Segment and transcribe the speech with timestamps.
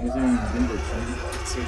[0.00, 1.44] Es un Nintendo 80.
[1.44, 1.60] Sí.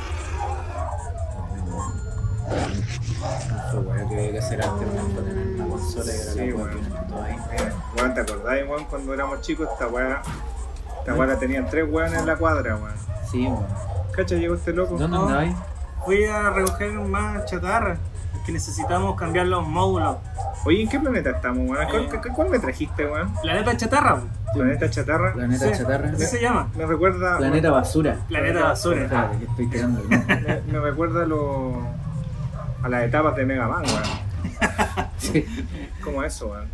[3.71, 6.39] Fue bueno que había que hacer antes, weón, para tener una consola y ahora Sí,
[6.39, 6.59] la weón.
[6.59, 7.37] weón tienen todo ahí.
[7.97, 9.69] Weón, ¿te acordás, weón, cuando éramos chicos?
[9.73, 10.23] Esta weá.
[11.01, 12.95] Esta weá la tenían tres weón en la cuadra, weón.
[13.31, 13.67] Sí, weón.
[14.13, 14.97] Cacha, llegó este loco.
[14.97, 15.55] ¿Dónde andabas?
[16.05, 17.97] Fui a recoger más chatarra.
[18.35, 20.19] Es que necesitamos cambiar los módulos.
[20.65, 21.87] Oye, ¿en qué planeta estamos, weón?
[21.89, 22.33] ¿Cuál, Eh.
[22.35, 23.33] cuál- me trajiste, weón?
[23.43, 24.21] Planeta chatarra.
[24.57, 25.33] ¿Planeta chatarra?
[25.33, 26.11] Planeta Sí, Chatarra.
[26.11, 26.69] Así se llama.
[26.77, 27.39] Me recuerda.
[27.39, 28.17] Planeta Basura.
[28.29, 29.31] Planeta basura.
[29.39, 29.81] Que estoy.
[29.83, 30.01] ¿no?
[30.09, 31.81] Me, me recuerda a lo,
[32.83, 35.07] a las etapas de Mega Man, weón.
[35.19, 35.45] Sí.
[36.03, 36.67] Como eso, weón.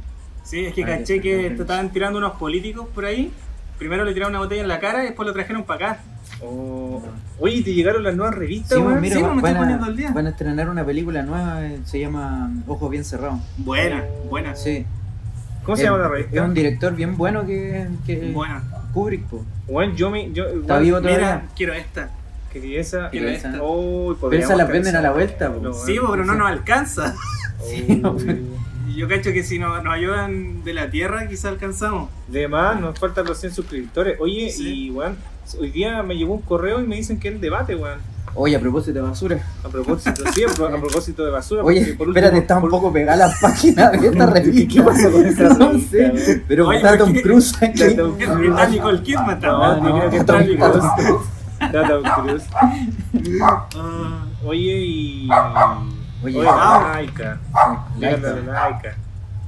[0.45, 3.33] Sí, es que Ah, caché que te estaban tirando unos políticos por ahí.
[3.79, 6.01] Primero le tiraron una botella en la cara y después lo trajeron para acá.
[6.41, 7.01] Oh.
[7.39, 9.01] Oye, ¿te llegaron las nuevas revistas, Sí, weón?
[9.01, 10.11] mira, sí, me estoy van, poniendo a, al día.
[10.13, 13.41] van a estrenar una película nueva, eh, se llama Ojos Bien Cerrados.
[13.59, 14.55] Buena, buena.
[14.57, 14.85] Sí.
[15.65, 16.43] ¿Cómo se Es- llama la Es revista?
[16.45, 18.63] un director bien bueno que, que Buena.
[18.93, 19.45] Kubrick, po.
[19.69, 20.33] Weón, yo me.
[20.33, 21.43] Yo, Está weón, vivo Mira, todavía.
[21.57, 22.11] quiero esta.
[22.53, 23.09] Que esa.
[23.11, 23.49] Quiero esa.
[23.51, 23.63] esta.
[23.63, 25.61] Oh, Pero esas las venden a la vuelta, po.
[25.63, 27.15] No, Sí, pero no nos alcanza.
[27.65, 28.03] Sí,
[28.97, 32.11] yo cacho que si no- nos ayudan de la tierra, quizás alcanzamos.
[32.27, 34.19] De más, nos faltan los 100 suscriptores.
[34.21, 34.87] Oye, Sí.
[34.87, 35.17] y weón,
[35.61, 38.01] hoy día me llegó un correo y me dicen que el debate, weón.
[38.35, 39.39] Oye, a propósito de basura.
[39.63, 41.63] A propósito, sí, a, pro- a propósito de basura.
[41.65, 44.75] Oye, por último- espérate, está un poco pegada la página de esta revista.
[44.75, 47.13] ¿Qué pasó con esa No revista, sé, pero Oye, está ¿por Tom?
[47.23, 47.83] Cruise aquí.
[47.83, 48.49] Está Tom Cruise.
[48.51, 49.95] Está Nicole Kidman No, también.
[49.95, 51.27] no, creo que está Tom Cruise.
[51.61, 52.45] Está Tom Cruise.
[53.43, 55.29] Ah, Oye, y.
[56.25, 56.93] Oye, Oye, ah.
[56.95, 57.39] Laika.
[57.99, 58.33] Laika.
[58.47, 58.97] Laika.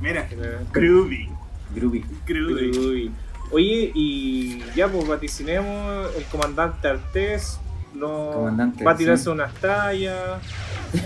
[0.00, 0.26] mira,
[0.72, 1.28] groovy.
[1.74, 2.04] Groovy.
[2.26, 3.12] Groovy.
[3.50, 7.58] Oye, y ya pues vaticinemos, el comandante Artés
[8.00, 9.30] Comandante, va a tirarse sí.
[9.30, 10.40] unas tallas.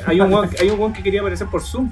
[0.07, 1.91] Hay un guan, hay un guan que quería aparecer por Zoom.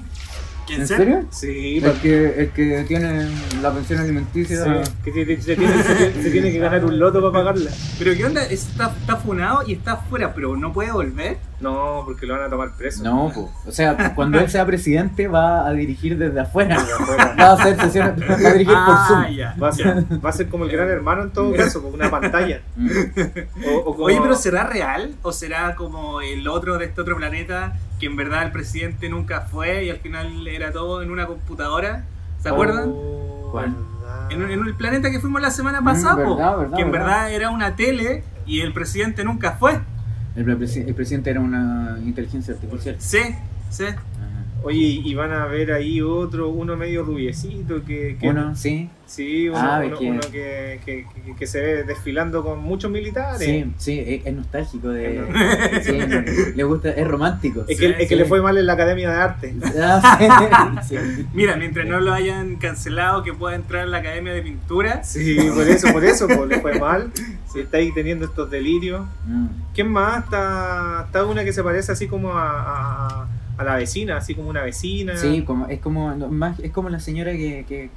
[0.67, 0.97] ¿Quién ¿En sea?
[0.97, 1.25] serio?
[1.31, 3.25] Sí, El que, el que tiene
[3.61, 4.63] la pensión alimenticia.
[4.63, 7.71] sí, que se, se tiene, se tiene- se tiene que ganar un loto para pagarla.
[7.97, 8.43] Pero ¿qué onda?
[8.45, 11.37] Está, está funado y está afuera, pero no puede volver.
[11.59, 13.03] No, porque lo van a tomar preso.
[13.03, 13.51] No, po.
[13.65, 16.75] o sea, cuando él sea presidente va a dirigir desde afuera.
[16.83, 17.35] De afuera.
[17.39, 19.35] Va a hacer sesiones, va a dirigir por Ah, Zoom.
[19.35, 19.55] ya.
[19.61, 22.11] Va a, ser, va a ser como el gran hermano en todo caso, con una
[22.11, 22.61] pantalla.
[22.75, 22.89] Mm.
[23.69, 25.15] O, o como- Oye, pero ¿será real?
[25.23, 29.41] ¿O será como el otro de este otro planeta que en verdad el presidente nunca
[29.41, 32.03] fue y al final era todo en una computadora?
[32.41, 32.91] ¿Se acuerdan?
[32.93, 33.71] Oh, ¿Cuál?
[33.71, 34.31] verdad.
[34.31, 36.91] En, en el planeta que fuimos la semana Mm, pasada, po, verdad, verdad, que en
[36.91, 37.07] verdad.
[37.07, 39.79] verdad era una tele y el presidente nunca fue.
[40.35, 42.95] El presidente era una inteligencia artificial.
[42.99, 43.19] Sí,
[43.69, 43.85] sí.
[44.63, 48.17] Oye, y van a ver ahí otro, uno medio rubiecito que...
[48.19, 48.89] que Uno, sí.
[49.05, 53.39] Sí, uno, Ah, uno- que, que, que- que se ve desfilando con muchos militares.
[53.39, 54.89] Sí, sí, es, es nostálgico.
[54.89, 55.19] De,
[55.71, 55.97] Es sí,
[56.55, 57.63] le gusta, es romántico.
[57.69, 59.55] Es que, es que le fue mal en la Academia de Arte.
[59.81, 61.25] Ah, sí, sí.
[61.33, 65.03] Mira, mientras no lo hayan cancelado, que pueda entrar a la Academia de Pintura.
[65.05, 67.09] Sí, por eso, por eso, pues, le fue mal.
[67.53, 69.05] Si está ahí teniendo estos delirios.
[69.25, 69.47] Mm.
[69.73, 70.25] ¿Quién más?
[70.25, 74.49] Está, está una que se parece así como a, a, a la vecina, así como
[74.49, 75.17] una vecina.
[75.17, 77.89] Sí, como, es como más, es como la señora que, que,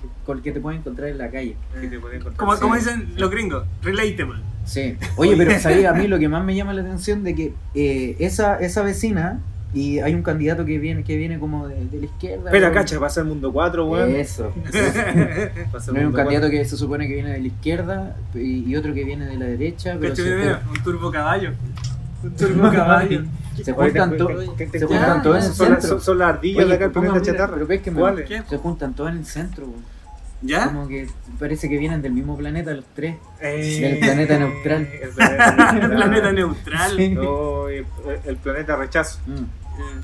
[0.42, 1.56] que, te puede encontrar en la calle.
[1.80, 2.38] Que te puede encontrar.
[2.38, 2.60] Como, Sí.
[2.62, 4.40] como dicen los gringos, relatable.
[4.64, 4.96] Sí.
[5.16, 8.16] Oye, pero sabía a mí lo que más me llama la atención de que eh,
[8.18, 9.40] esa, esa vecina
[9.72, 12.44] y hay un candidato que viene que viene como de, de la izquierda.
[12.46, 12.74] Espera, weón.
[12.74, 14.14] cacha, pasa el mundo 4, weón.
[14.16, 14.52] Eso.
[15.92, 16.50] No hay un candidato cuatro.
[16.50, 19.46] que se supone que viene de la izquierda y, y otro que viene de la
[19.46, 21.52] derecha, pero se, mira, un turbo caballo.
[22.22, 23.22] Un turbo caballo.
[23.64, 24.44] Se juntan todos.
[24.72, 25.88] se juntan todos en el Son, las- centro.
[25.88, 27.54] son, son las ardillas de acá pongan, planeta chatarra.
[27.54, 29.66] pero ves que me- se juntan todos en el centro.
[30.42, 30.66] ¿Ya?
[30.66, 31.06] Como que
[31.38, 33.16] parece que vienen del mismo planeta los tres.
[33.42, 34.88] Eh, Del planeta neutral.
[35.02, 35.82] El planeta neutral.
[35.82, 36.96] El planeta neutral.
[36.96, 37.08] Sí.
[37.10, 37.86] No, el,
[38.24, 39.18] el planeta rechazo.
[39.26, 39.32] Mm.
[39.34, 40.00] Eh,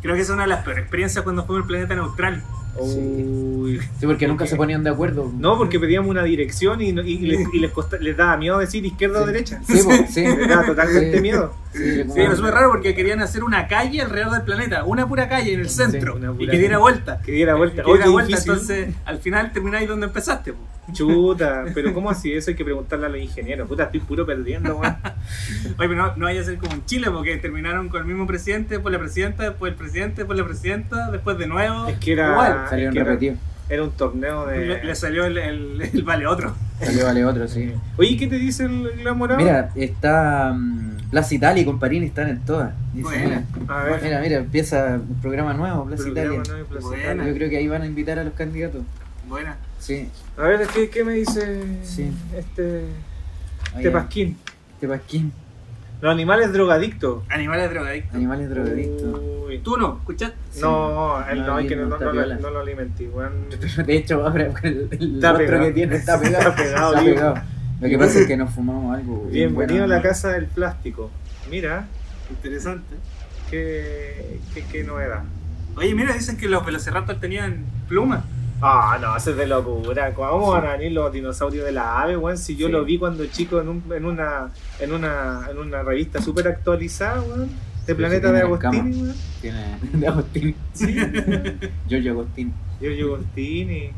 [0.00, 2.42] Creo que es una de las peores experiencias cuando fuimos al planeta neutral.
[2.78, 3.78] Uy.
[3.98, 5.32] Sí, porque nunca se ponían de acuerdo.
[5.38, 9.22] No, porque pedíamos una dirección y, les, y les, costa- les daba miedo decir izquierda
[9.22, 9.60] o derecha.
[9.66, 10.22] Sí, sí.
[10.24, 11.22] Les daba totalmente Sí.
[11.22, 11.54] miedo.
[11.72, 15.26] Sí, Sí, era súper raro porque querían hacer una calle alrededor del planeta, una pura
[15.28, 17.20] calle en el centro, y que diera vuelta.
[17.24, 17.82] Que diera vuelta.
[17.82, 20.52] Que diera Oye, vuelta, entonces al final termináis donde empezaste.
[20.52, 20.58] po.
[20.92, 22.32] Chuta, pero ¿cómo así?
[22.32, 23.68] Eso hay que preguntarle a los ingenieros.
[23.68, 24.96] Puta, estoy puro perdiendo, weón.
[25.78, 28.26] Oye, pero no, no vaya a ser como en Chile, porque terminaron con el mismo
[28.26, 31.86] presidente, después la presidenta, después el presidente, después la presidenta, después de nuevo.
[31.86, 32.32] Es que era.
[32.32, 33.38] Igual, Salieron es que era, repetidos.
[33.68, 34.66] era un torneo de.
[34.66, 36.54] Le, le salió el, el, el vale otro.
[36.80, 37.72] Salió vale otro, sí.
[37.96, 39.38] Oye, ¿qué te dice el, el enamorado?
[39.38, 40.56] Mira, está
[41.10, 42.72] Plaza Italia y Comparini están en todas.
[42.92, 43.44] Dice, Buena.
[43.54, 44.02] mira, A ver.
[44.02, 46.52] mira, mira, empieza un programa nuevo, Plaza programa, Italia.
[46.56, 46.60] ¿no?
[46.60, 47.02] Y Plaza Buena.
[47.04, 47.24] Italia.
[47.28, 48.82] Yo creo que ahí van a invitar a los candidatos.
[49.28, 49.56] Buena.
[49.78, 52.10] Sí, A ver, ¿qué, qué me dice Sí.
[52.36, 52.84] este,
[53.76, 54.36] este pasquín?
[54.74, 55.32] Este pasquín.
[56.02, 57.22] Los animales drogadictos.
[57.30, 58.14] Animales drogadictos.
[58.14, 59.20] Animales drogadictos.
[59.46, 59.58] Uy.
[59.60, 59.98] ¿Tú no?
[60.00, 60.36] ¿Escuchaste?
[60.60, 63.46] No, él no, No, hay que no, no no, lo alimenté, weón.
[63.86, 65.64] De hecho, ahora el, el Está otro pegado.
[65.64, 66.48] que tiene está pegado.
[66.50, 67.14] Está pegado, Está digo.
[67.14, 67.34] pegado.
[67.80, 69.22] Lo que pasa es que nos fumamos algo.
[69.26, 69.94] bien Bienvenido bueno.
[69.94, 71.10] a la casa del plástico.
[71.48, 71.86] Mira,
[72.30, 72.96] Interesante.
[73.50, 75.22] qué, qué, qué novedad.
[75.76, 78.24] Oye, mira, dicen que los velociraptors tenían plumas.
[78.64, 80.14] Ah, no, eso es de locura.
[80.14, 82.38] ¿Cómo van a venir los dinosaurios de la ave, weón?
[82.38, 82.72] Si yo Sí.
[82.72, 87.20] lo vi cuando chico en, un- en una en una en una revista súper actualizada,
[87.22, 87.50] weón.
[87.86, 89.14] De Planeta de Agostini, weón.
[89.40, 90.54] Tiene de Agostini.
[90.72, 90.96] Sí.
[91.88, 92.52] Giorgio Agostini.
[92.80, 93.90] Giorgio Agostini.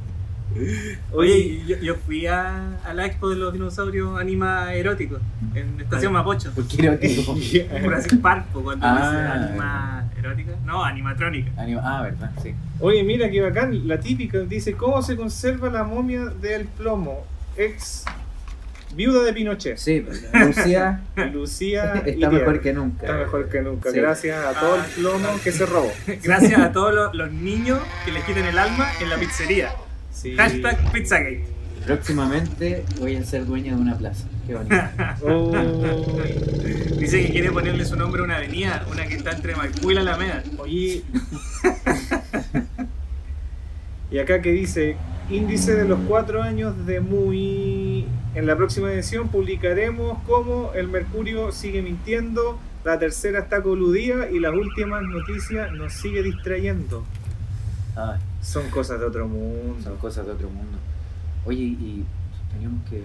[1.12, 5.20] Oye, yo, yo fui a, a la expo de los dinosaurios anima eróticos
[5.54, 6.52] en Estación Mapocho.
[6.52, 7.34] ¿Por qué erótico?
[7.82, 10.52] Jurassic Park, cuando Ah, dice anima erótica.
[10.64, 11.50] No, animatrónica.
[11.60, 12.54] Anima- Ah, verdad, sí.
[12.80, 17.24] Oye, mira qué bacán, la típica dice cómo se conserva la momia del plomo,
[17.56, 18.04] ex
[18.96, 19.76] viuda de Pinochet.
[19.76, 21.00] Sí, Lucía
[21.32, 23.06] Lucía está mejor que nunca.
[23.06, 23.98] Está mejor que nunca, Sí.
[23.98, 25.92] gracias a todo el plomo que se robó.
[26.22, 29.70] Gracias a todos los, los niños que les quiten el alma en la pizzería.
[30.14, 30.37] Sí.
[30.37, 31.44] Hashtag Pizzagate.
[31.84, 34.26] Próximamente voy a ser dueño de una plaza.
[34.46, 34.75] Qué bonito.
[36.99, 39.94] Dice que quiere ponerle su nombre a una avenida, una que está entre Maipú y
[39.94, 40.43] la Alameda.
[40.56, 41.02] Oye.
[44.11, 44.96] y acá que dice,
[45.28, 48.06] índice de los cuatro años de Muy.
[48.34, 54.38] En la próxima edición publicaremos cómo el Mercurio sigue mintiendo, la tercera está coludida y
[54.38, 57.05] las últimas noticias nos sigue distrayendo.
[57.94, 59.76] Ay, Son cosas de otro mundo.
[59.82, 60.79] son cosas de otro mundo.
[61.46, 62.05] Oye, y
[62.52, 62.99] teníamos que.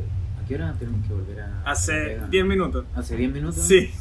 [0.44, 1.62] ¿A qué hora tenemos que volver a.?
[1.72, 2.28] Hace Vega?
[2.28, 2.86] 10 minutos.
[2.96, 3.62] ¿Hace 10 minutos?
[3.62, 3.92] Sí.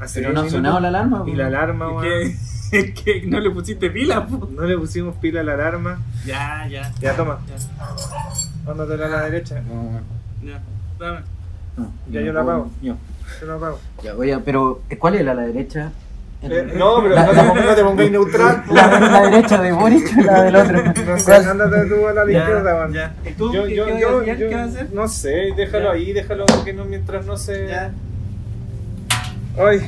[0.00, 1.32] Hace Pero no ha sonado la minutos, alarma.
[1.32, 2.40] Y la alarma, Es
[2.70, 4.48] que, es que no le pusiste pila, po.
[4.52, 6.02] No le pusimos pila a la alarma.
[6.26, 6.92] Ya, ya.
[7.00, 9.60] Ya toma, Ya, ándate a la derecha.
[9.62, 10.00] No,
[10.44, 10.60] ya.
[10.98, 11.20] Dame.
[11.76, 12.70] no, Ya no yo la apago.
[12.82, 12.96] Yo.
[13.40, 13.80] Yo lo apago.
[14.02, 15.92] Ya, oye, pero ¿cuál era la derecha?
[16.50, 18.64] Eh, no, pero La- no, te pongas- no te pongáis neutral.
[18.70, 20.82] La, la derecha de Boric o la del otro.
[20.84, 21.48] No sé, ¿Cuál?
[21.48, 22.92] ándate tú a la Ya, izquierda, man.
[22.92, 23.14] ya.
[23.24, 23.52] ¿Y tú?
[23.52, 24.38] Yo, ¿Qué, yo, qué yo, vas a hacer?
[24.38, 24.92] yo- ¿Qué vas a hacer?
[24.92, 25.90] No sé, déjalo Ya.
[25.92, 27.66] ahí, déjalo que no, mientras no se.
[27.68, 27.92] Ya.
[29.58, 29.78] Ay.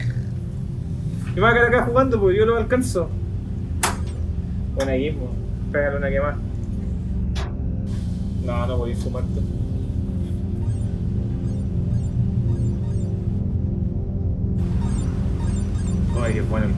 [1.35, 3.11] Yo me voy a quedar acá jugando porque yo lo alcanzo.
[4.75, 5.31] Buena guismo.
[5.73, 6.37] Pégale una que más.
[8.44, 9.41] No, no voy a fumarte.
[16.26, 16.73] Ay, qué bueno el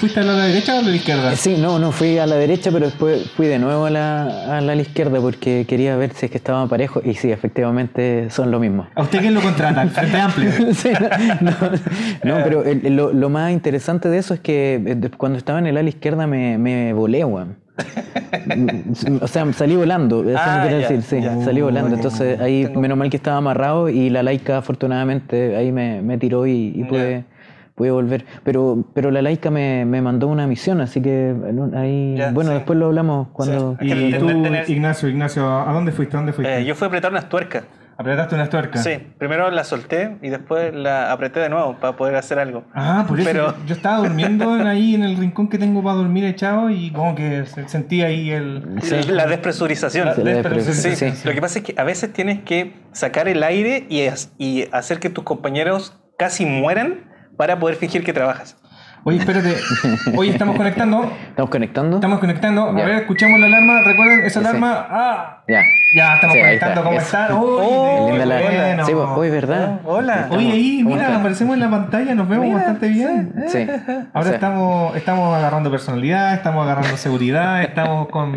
[0.00, 1.32] fuiste a la derecha o a la izquierda?
[1.32, 4.56] Eh, Sí, no, no, fui a la derecha, pero después fui de nuevo a la,
[4.56, 8.50] a la izquierda porque quería ver si es que estaban parejos y sí, efectivamente son
[8.50, 8.86] lo mismo.
[8.94, 9.82] ¿A usted quién lo contrata?
[9.82, 10.50] ¿El Frente Amplio?
[10.74, 10.90] Sí,
[11.40, 15.38] no, no, no, pero el- lo, lo más interesante de eso es que eh, cuando
[15.38, 17.56] estaba en el ala izquierda me, me volé, weón.
[19.22, 21.42] O sea, salí volando, eso Ah, me quiere ya, decir, sí, ya.
[21.44, 21.94] salí volando.
[21.94, 26.18] Entonces ahí, Tengo- menos mal que estaba amarrado y la laica afortunadamente ahí me, me
[26.18, 27.24] tiró y, y pude,
[27.80, 28.26] pude volver.
[28.44, 31.34] Pero, pero la laica me, me mandó una misión, así que
[31.74, 32.56] ahí, Ya, bueno, sí.
[32.56, 33.76] después lo hablamos cuando...
[33.80, 33.90] Sí.
[33.90, 34.28] Y tú,
[34.68, 36.14] Ignacio, Ignacio, ¿a dónde fuiste?
[36.14, 36.58] ¿A dónde fuiste?
[36.58, 37.64] Eh, yo fui a apretar unas tuercas.
[37.96, 38.82] ¿Apretaste unas tuercas?
[38.84, 42.64] Sí, primero la solté y después la apreté de nuevo para poder hacer algo.
[42.74, 45.96] Ah, por eso Pero- yo, estaba durmiendo en- ahí en el rincón que tengo para
[45.96, 48.76] dormir echado y como que se- sentí ahí el...
[48.82, 49.02] Sí.
[49.08, 50.06] La despresurización.
[50.06, 50.14] La.
[50.60, 51.12] Sí, sí.
[51.24, 54.02] lo que pasa es que a veces tienes que sacar el aire y,
[54.38, 57.09] y hacer que tus compañeros casi mueran
[57.40, 58.54] para poder fingir que trabajas.
[59.02, 59.56] Oye, espérate.
[60.16, 61.10] Oye, estamos conectando.
[61.30, 61.96] ¿Estamos conectando?
[61.96, 62.64] Estamos conectando.
[62.68, 63.80] A ver, escuchamos la alarma.
[63.82, 64.86] Recuerden, esa alarma...
[64.90, 65.36] ¡Ah!
[65.48, 65.62] Ya.
[65.96, 66.72] Ya, estamos Sí, conectando.
[66.80, 67.06] está, ¿Cómo eso.
[67.06, 67.28] están?
[67.32, 68.84] Oh, la- bueno.
[68.86, 69.80] Sí, pues, hoy, ¿verdad?
[69.84, 70.28] Oh, hola.
[70.30, 71.18] Oye, ahí, ¿cómo mira, está?
[71.18, 73.32] aparecemos en la pantalla, nos vemos bastante bien.
[73.48, 73.66] Sí.
[74.12, 74.34] Ahora Sí.
[74.34, 78.32] estamos, estamos agarrando personalidad, estamos agarrando seguridad, estamos con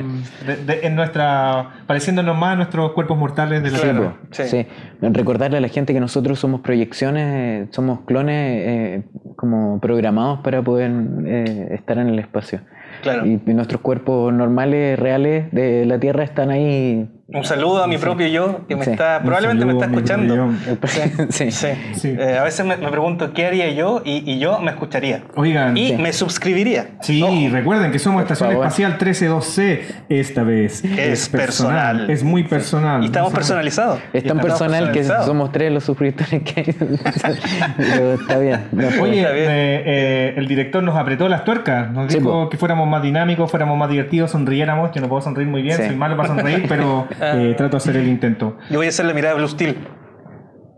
[0.48, 4.02] de- de- en nuestra pareciéndonos más a nuestros cuerpos mortales de la Sí, Tierra.
[4.02, 4.44] po, Sí.
[4.48, 4.68] sí.
[5.02, 9.04] Recordarle a la gente que nosotros somos proyecciones, somos clones eh,
[9.36, 10.92] como programados para poder
[11.26, 12.60] eh, estar en el espacio.
[13.02, 13.26] Claro.
[13.26, 17.98] Y, y nuestros cuerpos normales, reales de la Tierra están ahí Un saludo a mi
[17.98, 18.92] propio yo, que me Sí.
[18.92, 20.50] está, probablemente me está escuchando.
[21.30, 21.52] sí.
[21.52, 21.68] Sí.
[21.96, 22.16] Sí.
[22.20, 25.24] Eh, a veces me, me pregunto qué haría yo y, y yo me escucharía.
[25.36, 25.96] Oigan, Y Sí.
[25.98, 26.90] me suscribiría.
[27.02, 27.34] Sí, Ojo.
[27.56, 28.66] recuerden que somos Estación favor.
[28.66, 29.80] Espacial 132C.
[30.10, 32.10] Esta vez Es personal.
[32.10, 33.02] Es muy personal.
[33.04, 34.00] Y estamos personalizados.
[34.12, 36.74] Es tan personal que somos tres los suscriptores que hay.
[37.78, 38.60] Pero está bien.
[38.74, 39.50] no, Oye, Está bien.
[39.50, 41.90] eh, eh, el director nos apretó las tuercas.
[41.90, 42.50] Nos Sí, dijo po.
[42.50, 44.92] que fuéramos más dinámicos, fuéramos más divertidos, sonriéramos.
[44.94, 45.84] Yo no puedo sonreír muy bien, Sí.
[45.88, 48.58] soy malo para sonreír, pero eh, trato de hacer el intento.
[48.70, 49.78] Yo voy a hacer la mirada Blue Steel.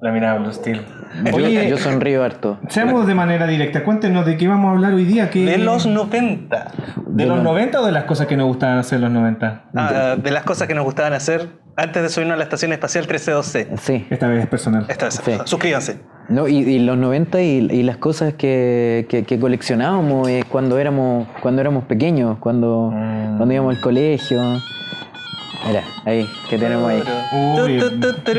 [0.02, 0.82] La mirada Blue Steel.
[1.26, 2.60] yo, Oye, yo sonrío harto.
[2.70, 3.84] seamos de manera directa.
[3.84, 5.30] Cuéntenos de qué vamos a hablar hoy día.
[5.30, 6.72] ¿Qué- De los 90.
[7.08, 9.12] ¿De de los los- 90 o de las cosas que nos gustaban hacer en los
[9.12, 9.64] 90?
[9.76, 13.06] Ah, de las cosas que nos gustaban hacer antes de subirnos a la estación espacial
[13.06, 13.70] 1312.
[13.78, 14.06] Sí.
[14.10, 14.86] Esta vez es personal.
[14.90, 15.22] Esta vez.
[15.24, 15.32] Sí.
[15.46, 16.02] Suscríbanse.
[16.30, 20.78] No, y, y los 90 y, y las cosas que, que, que coleccionábamos eh, cuando
[20.80, 23.38] éramos cuando éramos pequeños, cuando, Mm.
[23.38, 24.42] cuando íbamos al colegio.
[25.66, 27.04] Mira, ahí, que tenemos ahí.
[27.34, 27.78] Uy.
[27.80, 28.32] Tu, tu, tu,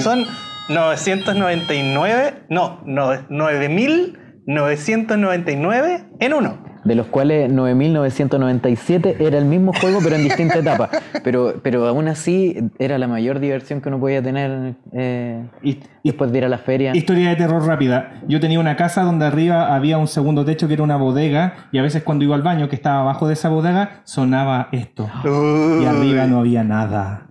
[0.00, 0.24] Son
[0.68, 6.73] 999, no, no 9999 en uno.
[6.84, 10.90] De los cuales 9.997 era el mismo juego, pero en distinta etapa.
[11.22, 16.30] Pero, pero aún así era la mayor diversión que uno podía tener eh, Y- después
[16.32, 16.94] de ir a la feria.
[16.94, 18.20] Historia de terror rápida.
[18.28, 21.78] Yo tenía una casa donde arriba había un segundo techo que era una bodega y
[21.78, 25.08] a veces cuando iba al baño que estaba abajo de esa bodega sonaba esto.
[25.24, 27.28] Y arriba no había nada.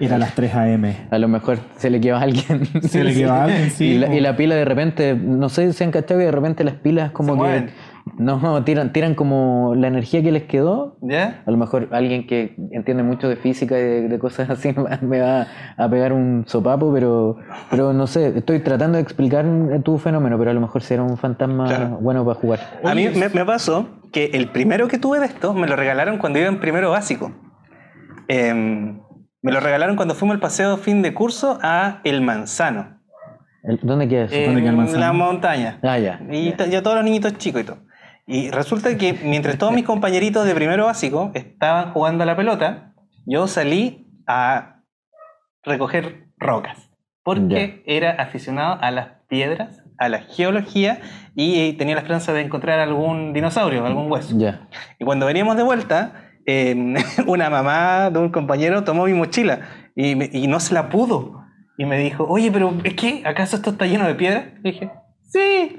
[0.00, 0.96] Era las 3 a.m.
[1.10, 2.66] A lo mejor se le quedó a alguien.
[2.82, 4.12] Se le quedó a alguien, sí, Y la, po.
[4.14, 6.74] y la pila de repente, no sé si se han cachado que de repente las
[6.76, 7.38] pilas como Se que...
[7.38, 7.70] mueven.
[8.18, 10.98] No, tiran, tiran como la energía que les quedó.
[11.00, 11.42] ¿Ya?
[11.46, 15.20] A lo mejor alguien que entiende mucho de física y de, de cosas así me
[15.20, 17.36] va a pegar un sopapo, pero,
[17.70, 19.46] pero no sé, estoy tratando de explicar
[19.84, 21.98] tu fenómeno, pero a lo mejor será un fantasma Claro.
[22.00, 22.60] bueno para jugar.
[22.84, 26.18] A mí me, me pasó que el primero que tuve de estos me lo regalaron
[26.18, 27.32] cuando iba en primero básico.
[28.28, 29.00] Em,
[29.42, 32.98] me lo regalaron cuando fuimos al paseo fin de curso a El Manzano.
[33.62, 34.34] El- ¿Dónde queda eso?
[34.34, 35.00] ¿Dónde queda el En Manzano?
[35.00, 35.78] la montaña.
[35.82, 36.20] Ah, ya.
[36.30, 37.78] Y ya todos los niñitos chicos y todo.
[38.30, 42.94] Y resulta que mientras todos mis compañeritos de primero básico estaban jugando a la pelota,
[43.26, 44.82] yo salí a
[45.64, 46.90] recoger rocas.
[47.22, 51.00] Porque era aficionado a las piedras, a la geología
[51.34, 54.36] y tenía la esperanza de encontrar algún dinosaurio, algún hueso.
[54.38, 54.68] Ya.
[54.98, 56.94] Y cuando veníamos de vuelta, eh,
[57.26, 59.60] una mamá de un compañero tomó mi mochila
[59.94, 61.44] y, me- y no se la pudo.
[61.76, 64.52] Y me dijo, oye, pero ¿es que acaso esto está lleno de piedra?
[64.64, 64.90] Y dije,
[65.30, 65.78] sí.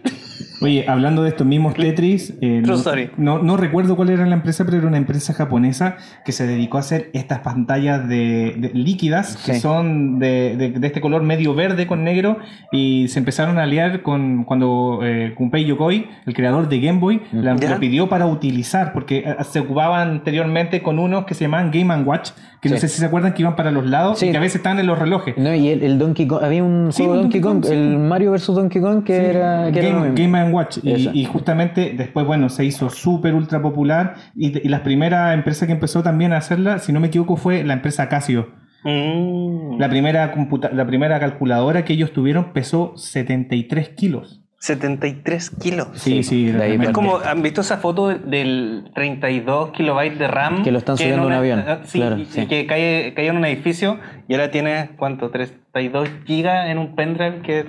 [0.63, 3.10] Oye, hablando de estos mismos Tetris, eh, True no, story.
[3.17, 6.77] no, no recuerdo cuál era la empresa, pero era una empresa japonesa que se dedicó
[6.77, 11.55] a hacer estas pantallas de, de líquidas que son de, de- de este color medio
[11.55, 12.38] verde con negro
[12.72, 17.22] y se empezaron a aliar con cuando eh, Gunpei Yokoi, el creador de Game Boy,
[17.31, 21.72] la- lo pidió para utilizar porque eh, se ocupaban anteriormente con unos que se llamaban
[21.72, 22.29] Game and Watch,
[22.61, 24.27] que no sé si se acuerdan que iban para los lados Sí.
[24.27, 25.35] y que a veces estaban en los relojes.
[25.37, 27.73] No, y el, el Donkey Kong, había un Sí, juego Donkey Donkey Kong, Kong, sí.
[27.73, 30.15] el Mario vs Donkey Kong, que Sí, era, que era Game, mismo.
[30.23, 30.77] Game and Watch.
[30.83, 34.13] Y justamente después, bueno, se hizo súper ultra popular.
[34.35, 37.63] Y, y la primera empresa que empezó también a hacerla, si no me equivoco, fue
[37.63, 38.49] la empresa Casio.
[38.83, 39.79] Mm.
[39.79, 44.40] La primera, computa- la primera calculadora que ellos tuvieron pesó 73 kilos.
[44.61, 45.87] 73 kilos.
[45.95, 46.53] Sí, Sí.
[46.81, 50.63] Es como, ¿han visto esa foto del- del 32 kilobytes de RAM?
[50.63, 52.45] Que lo están subiendo en a un avión, ah, Sí, claro, y- y sí.
[52.45, 55.31] que cae, cae en un edificio y ahora tiene, ¿cuánto?
[55.31, 57.65] 32 gigas en un pendrive que...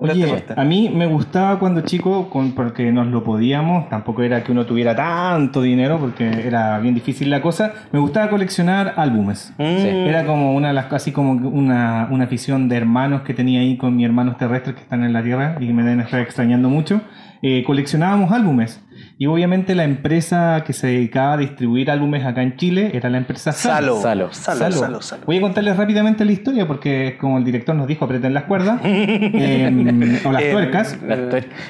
[0.00, 4.22] ¿cuánto te Oye, a mí me gustaba cuando chico, con, porque nos lo podíamos, tampoco
[4.22, 8.94] era que uno tuviera tanto dinero, porque era bien difícil la cosa, me gustaba coleccionar
[8.96, 9.52] álbumes.
[9.58, 9.62] Mm.
[9.62, 13.76] Era como una de las casi como una, una afición de hermanos que tenía ahí
[13.76, 16.70] con mis hermanos terrestres que están en la Tierra y que me deben estar extrañando
[16.70, 17.02] mucho.
[17.42, 18.82] Eh, coleccionábamos álbumes.
[19.22, 23.18] Y obviamente la empresa que se dedicaba a distribuir álbumes acá en Chile era la
[23.18, 24.00] empresa Salo.
[24.00, 24.32] Salo.
[24.32, 24.32] Salo.
[24.32, 24.76] Salo, Salo.
[24.76, 25.22] Salo, Salo.
[25.26, 28.80] Voy a contarles rápidamente la historia porque como el director nos dijo, aprieten las cuerdas
[28.84, 30.98] eh, o las Eh, tuercas.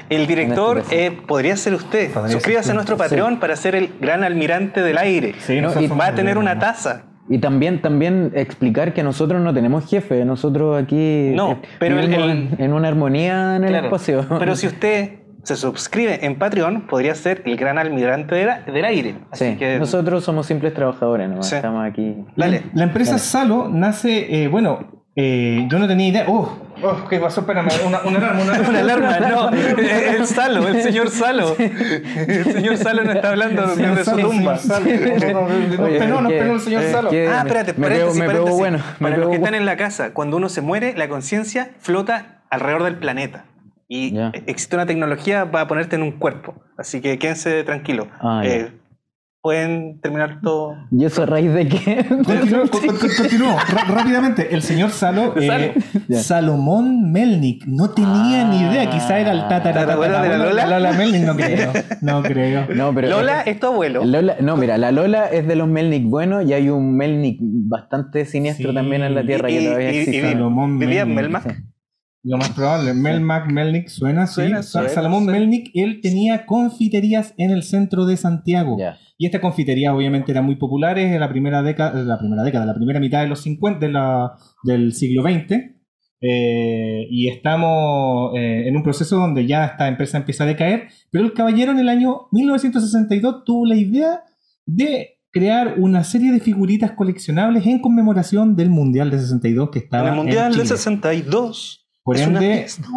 [0.09, 2.13] El director este eh, podría ser usted.
[2.13, 5.35] Podría Suscríbase ser a nuestro Patreon para ser el gran almirante del aire.
[5.41, 7.07] Sí, No, y va a tener una taza.
[7.29, 12.55] Y también, también explicar que nosotros no tenemos jefe, nosotros aquí No, pero el- en,
[12.59, 13.87] en una armonía en el Claro.
[13.87, 14.25] espacio.
[14.39, 19.17] Pero si usted se suscribe en Patreon, podría ser el gran almirante del, del aire.
[19.31, 21.43] Así Sí, que, nosotros somos simples trabajadores, ¿no?
[21.43, 21.55] Sí.
[21.57, 22.17] Estamos aquí.
[22.37, 22.63] dale.
[22.75, 26.25] La empresa Salo nace, eh, bueno, eh, yo no tenía idea.
[26.29, 27.41] Oh, oh, ¿qué pasó?
[27.41, 28.69] Espérame, una, una alarma, una alarma.
[28.71, 29.51] Una alarma, no.
[30.17, 31.57] El Salo, el señor Salo.
[31.59, 34.53] El señor Salo no está hablando desde su tumba.
[34.55, 37.11] nos que- penó el señor Salo.
[37.11, 38.59] Ah, espérate, me paréntesis, me veo paréntesis.
[38.59, 41.71] bueno, me Para los que están en la casa, cuando uno se muere, la conciencia
[41.81, 43.45] flota alrededor del planeta.
[43.93, 44.15] Y
[44.47, 46.55] existe una tecnología para ponerte en un cuerpo.
[46.79, 48.07] Así que quédense tranquilos.
[48.21, 48.41] Ah.
[48.45, 48.71] Eh,
[49.43, 50.77] pueden terminar todo.
[50.93, 52.07] ¿Y eso a raíz de qué?
[52.25, 53.57] Continúo,
[53.89, 54.55] rápidamente.
[54.55, 55.75] El señor Salo, eh.
[56.11, 58.89] Salomón Melnik, no tenía ni idea.
[58.91, 60.93] Quizá era el tatara, ¿Tatarabuelo de la tatarabuelo Lola?
[60.93, 61.73] Melnik, no creo.
[62.03, 62.67] No creo.
[62.75, 64.05] No, pero Lola es tu abuelo.
[64.05, 68.25] Lola- no, mira, la Lola es de los Melnik buenos y hay un Melnik bastante
[68.25, 68.75] siniestro Sí.
[68.75, 70.29] también en la Tierra Y- que todavía y- y- existe.
[70.29, 71.33] y- Salomón ¿Vivía en Melnik.
[71.45, 71.63] Melmac?
[72.23, 74.35] Lo más probable, Melmac, Melnik, suena, sí.
[74.35, 75.39] Suena, Sa- suena, Salomón suena.
[75.39, 78.77] Melnik, él tenía confiterías en el centro de Santiago.
[78.79, 78.99] Ya.
[79.17, 82.75] Y estas confiterías obviamente eran muy populares en la primera década, la primera década, la
[82.75, 84.33] primera mitad de los 50 de la-
[84.65, 85.77] del siglo XX.
[86.23, 90.89] Eh, y estamos eh, en un proceso donde ya esta empresa empieza a decaer.
[91.11, 94.25] Pero el caballero en el año 1962 tuvo la idea
[94.67, 100.09] de crear una serie de figuritas coleccionables en conmemoración del Mundial de 62 que estaba
[100.09, 100.59] En el Mundial Chile.
[100.65, 101.80] del 62.
[102.03, 102.89] Por es ende, fiesta.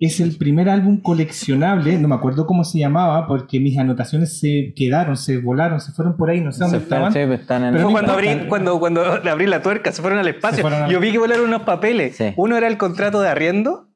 [0.00, 4.72] es el primer álbum coleccionable, no me acuerdo cómo se llamaba, porque mis anotaciones se
[4.74, 7.28] quedaron, se volaron, se fueron por ahí, no sé dónde Se están, estaban.
[7.36, 10.26] sí, están en Pero cuando abrí, cuando, cuando le abrí la tuerca, se fueron al
[10.28, 10.56] espacio.
[10.56, 12.16] Se fueron al- Yo vi que volaron unos papeles.
[12.16, 12.32] Sí.
[12.36, 13.88] Uno era el contrato de arriendo.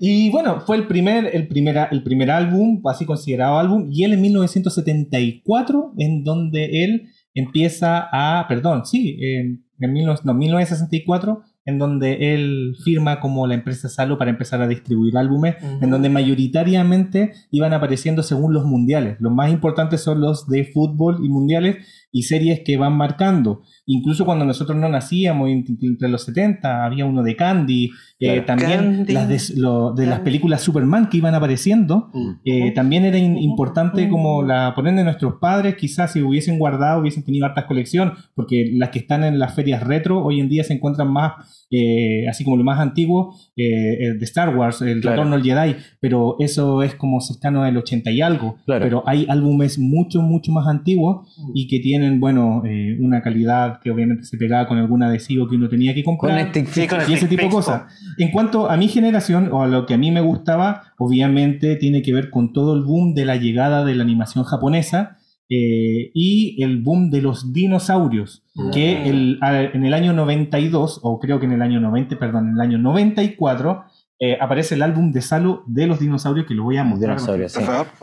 [0.00, 4.12] Y bueno, fue el primer, el, primer, el primer álbum, así considerado álbum, y él
[4.14, 11.78] en 1974, en donde él empieza a, perdón, sí, en, en 19 no, 1964, en
[11.78, 17.34] donde él firma como la empresa Salo para empezar a distribuir álbumes, en donde mayoritariamente
[17.50, 19.20] iban apareciendo según los mundiales.
[19.20, 23.62] Los más importantes son los de fútbol y mundiales y series que van marcando.
[23.86, 29.04] Incluso cuando nosotros no nacíamos, en- entre los 70, había uno de Candy, eh, también
[29.04, 29.12] Candy.
[29.12, 32.10] las de, lo- de las películas Superman que iban apareciendo.
[32.44, 37.00] Eh, también era in- importante como la poner de nuestros padres, quizás si hubiesen guardado,
[37.00, 40.64] hubiesen tenido hartas colección, porque las que están en las ferias retro hoy en día
[40.64, 45.00] se encuentran más, eh, así como lo más antiguo, eh, el de Star Wars, el
[45.00, 45.16] Claro.
[45.24, 48.56] Retorno al Jedi, pero eso es como cercano al 80 y algo.
[48.64, 48.84] Claro.
[48.84, 53.90] Pero hay álbumes mucho, mucho más antiguos y que tienen, bueno, eh, una calidad que
[53.90, 57.00] obviamente se pegaba con algún adhesivo que uno tenía que con comprar este Sí, con
[57.00, 57.82] el y ese tipo de cosas.
[58.18, 62.02] En cuanto a mi generación o a lo que a mí me gustaba, obviamente tiene
[62.02, 65.16] que ver con todo el boom de la llegada de la animación japonesa
[65.50, 71.18] eh, y el boom de los dinosaurios, que el- a- en el año 92, o
[71.18, 73.84] creo que en el año 90, perdón, en el año 94,
[74.20, 77.16] eh, aparece el álbum de Salo de los dinosaurios que lo voy a mostrar.
[77.16, 77.60] Dinosaurio, sí.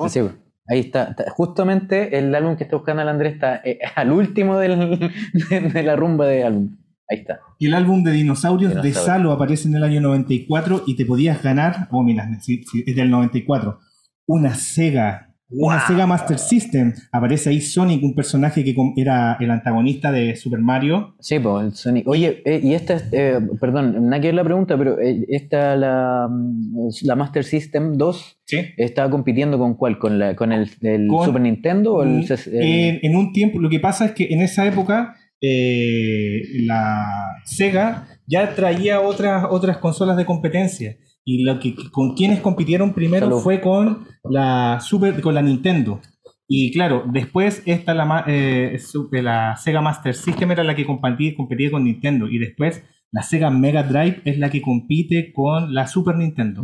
[0.10, 0.20] Sí.
[0.68, 4.58] Ahí está, está- Justamente el álbum que está buscando el Andrés está eh, al último
[4.58, 5.12] del-
[5.50, 6.78] de, de la rumba de álbum.
[7.10, 7.40] Ahí está.
[7.60, 8.92] Y el álbum de dinosaurios de.
[8.94, 13.80] Salo aparece en el año 94 y te podías ganar, oh mira, es del 94,
[14.26, 15.86] una Sega, una.
[15.88, 16.94] Sega Master System.
[17.12, 21.16] Aparece ahí Sonic, un personaje que era el antagonista de Super Mario.
[21.20, 22.08] Sí, pues el Sonic.
[22.08, 25.76] Oye, eh, y esta es, eh, perdón, nada que ver la pregunta, pero eh, esta,
[25.76, 28.58] la, mm, la Master System 2, ¿sí?
[28.78, 30.00] ¿estaba compitiendo con cuál?
[30.00, 33.32] ¿Con, la, con el, el Con- Super Nintendo o el, ses- el- En, en un
[33.32, 37.06] tiempo, lo que pasa es que en esa época eh, la
[37.46, 40.98] Sega ya traía otras, otras consolas de competencia.
[41.28, 43.42] Y lo que, con quienes compitieron primero Salud.
[43.42, 46.00] fue con la Super, con la Nintendo.
[46.48, 51.34] Y claro, después esta la, eh, su- la Sega Master System era la que competía,
[51.36, 52.28] competía con Nintendo.
[52.30, 56.62] Y después la Sega Mega Drive es la que compite con la Super Nintendo.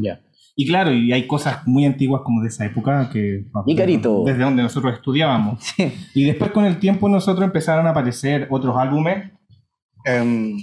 [0.56, 4.24] Y claro, y hay cosas muy antiguas como de esa época que Y carito.
[4.26, 5.60] desde donde nosotros estudiábamos.
[5.76, 5.92] Sí.
[6.14, 9.32] Y después con el tiempo nosotros empezaron a aparecer otros álbumes
[10.06, 10.58] Em,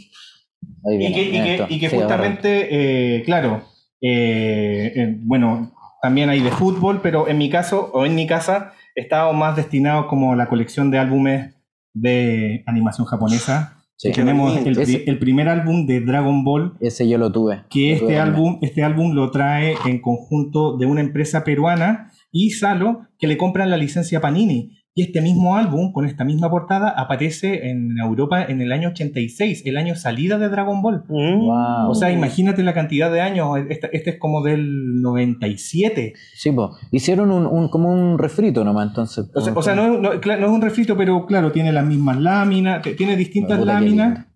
[0.85, 1.67] Ahí y que, y que- esto.
[1.71, 2.09] y que Sí, ahora.
[2.09, 2.69] justamente,
[3.17, 3.63] eh, claro,
[4.01, 8.73] eh, eh, bueno, también hay de fútbol, pero en mi caso, o en mi casa,
[8.95, 11.55] estábamos más destinados como la colección de álbumes
[11.95, 13.75] de animación japonesa.
[13.97, 14.13] Sí.
[14.13, 17.65] Tenemos el, primer álbum de Dragon Ball, Ese yo lo tuve.
[17.69, 22.51] que Lo este álbum, este álbum lo trae en conjunto de una empresa peruana y
[22.51, 24.78] Salo, que le compran la licencia Panini.
[24.99, 29.63] Y este mismo álbum, con esta misma portada, aparece en Europa en el año 86,
[29.65, 31.05] el año salida de Dragon Ball.
[31.09, 31.91] mm, Wow.
[31.91, 33.59] O sea, imagínate la cantidad de años.
[33.69, 36.15] Este, este es como del 97.
[36.35, 36.71] Sí, pues.
[36.91, 39.31] Hicieron un, un- como un refrito nomás, entonces.
[39.37, 42.83] O sea, o sea, no, no- es un refrito, pero claro, tiene las mismas láminas,
[42.97, 44.27] tiene distintas láminas.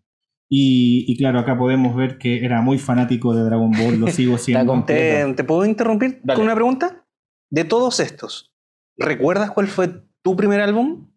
[0.49, 4.39] Y, y claro, acá podemos ver que era muy fanático de Dragon Ball, lo sigo
[4.39, 4.85] siendo.
[4.85, 6.37] ¿Te, te puedo interrumpir Dale.
[6.37, 7.05] con una pregunta?
[7.51, 8.55] De todos estos,
[8.97, 11.09] ¿recuerdas cuál fue tu primer álbum?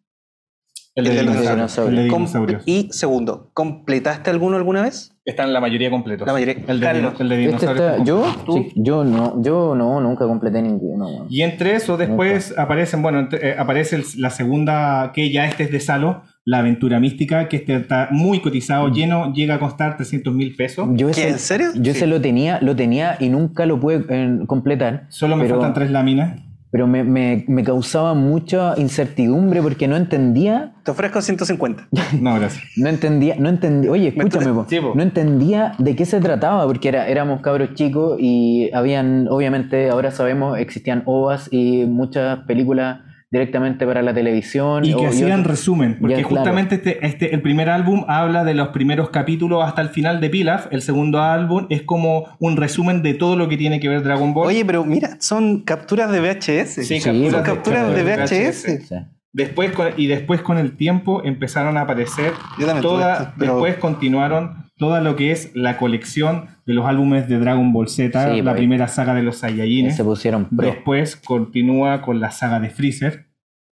[0.98, 1.56] El de El de los dinosaurios.
[1.58, 2.00] dinosaurios.
[2.00, 2.64] el de Com- dinosaurios.
[2.66, 5.12] Y segundo, ¿completaste alguno alguna vez?
[5.26, 6.26] Están la mayoría completos.
[6.26, 6.56] La mayoría.
[6.68, 7.14] El de, Carlos.
[7.20, 7.92] el de Este dinosaurios.
[7.92, 8.54] está- yo, ¿Tú?
[8.54, 11.26] sí, yo no, yo no, nunca completé ninguno.
[11.30, 15.64] Y entre eso después aparecen, bueno, entre- eh, aparece el- la segunda, que ya este
[15.64, 19.98] es de Salo, la aventura mística, que este está muy cotizado, lleno, llega a costar
[19.98, 20.88] 300 mil pesos.
[20.94, 21.68] Yo ¿Qué, ese, en serio?
[21.76, 21.98] Yo Sí.
[21.98, 25.08] ese lo tenía, lo tenía y nunca lo pude eh, completar.
[25.10, 26.40] Solo me pero- faltan tres láminas.
[26.72, 31.88] Pero me, me, me causaba mucha incertidumbre porque no entendía, Te ofrezco 150.
[32.22, 32.64] No, gracias.
[32.76, 34.94] no entendía, no entendía, oye, escúchame, po.
[34.96, 40.12] No entendía de qué se trataba, porque era, éramos cabros chicos y habían, obviamente, ahora
[40.12, 43.00] sabemos, existían OVAs y muchas películas
[43.40, 44.84] directamente para la televisión.
[44.86, 46.36] Y o- que hacían resumen, porque Ya, claro.
[46.38, 50.30] justamente este, este, el primer álbum habla de los primeros capítulos hasta el final de
[50.30, 54.04] Pilaf, el segundo álbum es como un resumen de todo lo que tiene que ver
[54.04, 54.48] Dragon Ball.
[54.48, 56.84] Oye, pero mira, son capturas de VHS.
[56.86, 58.80] Sí, Sí, son porque- capturas de VHS.
[58.88, 58.96] Sí.
[59.34, 63.34] Después con- y después con el tiempo empezaron a aparecer Yo también tuve toda, esto,
[63.38, 67.88] pero- después continuaron toda lo que es la colección de los álbumes de Dragon Ball
[67.90, 69.96] Z, Sí, la pues, primera saga de los Saiyajines.
[69.98, 70.66] Se pusieron pro.
[70.68, 73.25] Después continúa con la saga de Freezer,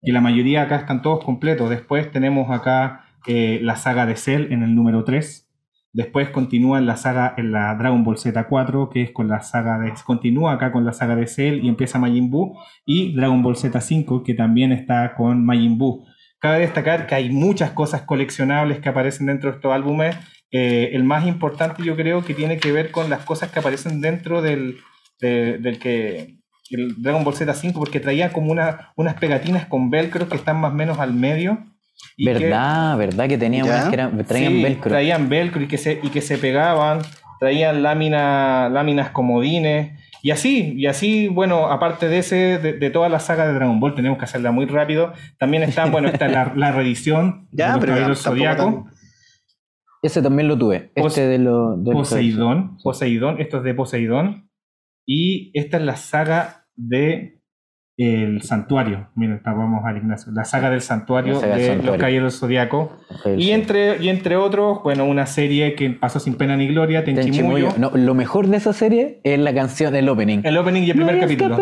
[0.02, 1.70] que la mayoría acá están todos completos.
[1.70, 5.44] Después tenemos acá eh, la saga de Cell en el número 3.
[5.92, 9.78] Después continúa en la saga, en la Dragon Ball Z4, que es con la saga
[9.78, 9.92] de.
[10.04, 12.56] Continúa acá con la saga de Cell y empieza Majin Buu.
[12.84, 16.04] Y Dragon Ball Z5, que también está con Majin Buu.
[16.38, 20.16] Cabe destacar que hay muchas cosas coleccionables que aparecen dentro de estos álbumes.
[20.52, 24.00] Eh, el más importante, yo creo, que tiene que ver con las cosas que aparecen
[24.00, 24.76] dentro del,
[25.20, 26.37] de- del que.
[26.70, 30.72] El Dragon Ball Z5, porque traía como una, unas pegatinas con velcro que están más
[30.72, 31.58] o menos al medio.
[32.16, 32.96] y que- ¿Verdad?
[32.98, 33.70] ¿Verdad que tenía ¿Ya?
[33.72, 34.90] unas que eran, traían Sí, velcro?
[34.90, 37.00] Traían velcro y que se, y que se pegaban,
[37.40, 43.08] traían lámina, láminas comodines, y así, y así, bueno, aparte de ese, de, de toda
[43.08, 45.12] la saga de Dragon Ball, tenemos que hacerla muy rápido.
[45.38, 48.84] También está, bueno, está la, la reedición Ya, de pero tan-
[50.02, 50.90] Ese también lo tuve.
[50.94, 51.82] Pos- Este de los.
[51.84, 54.47] de los- Poseidón, Poseidón, esto es de Poseidón,
[55.08, 57.34] y esta es la saga de
[57.96, 59.08] el santuario.
[59.16, 60.30] Miren, vamos al Ignacio.
[60.32, 61.90] La saga del santuario saga del de santuario.
[61.92, 62.96] los Caballeros Zodiaco.
[63.24, 67.02] el- Y entre, y entre otros, bueno, una serie que pasó sin pena ni gloria,
[67.02, 67.70] Tenchimuyo.
[67.70, 67.74] Tenchimuyo.
[67.78, 70.42] No, lo mejor de esa serie es la canción, el opening.
[70.44, 71.56] El opening y el primer No capítulo.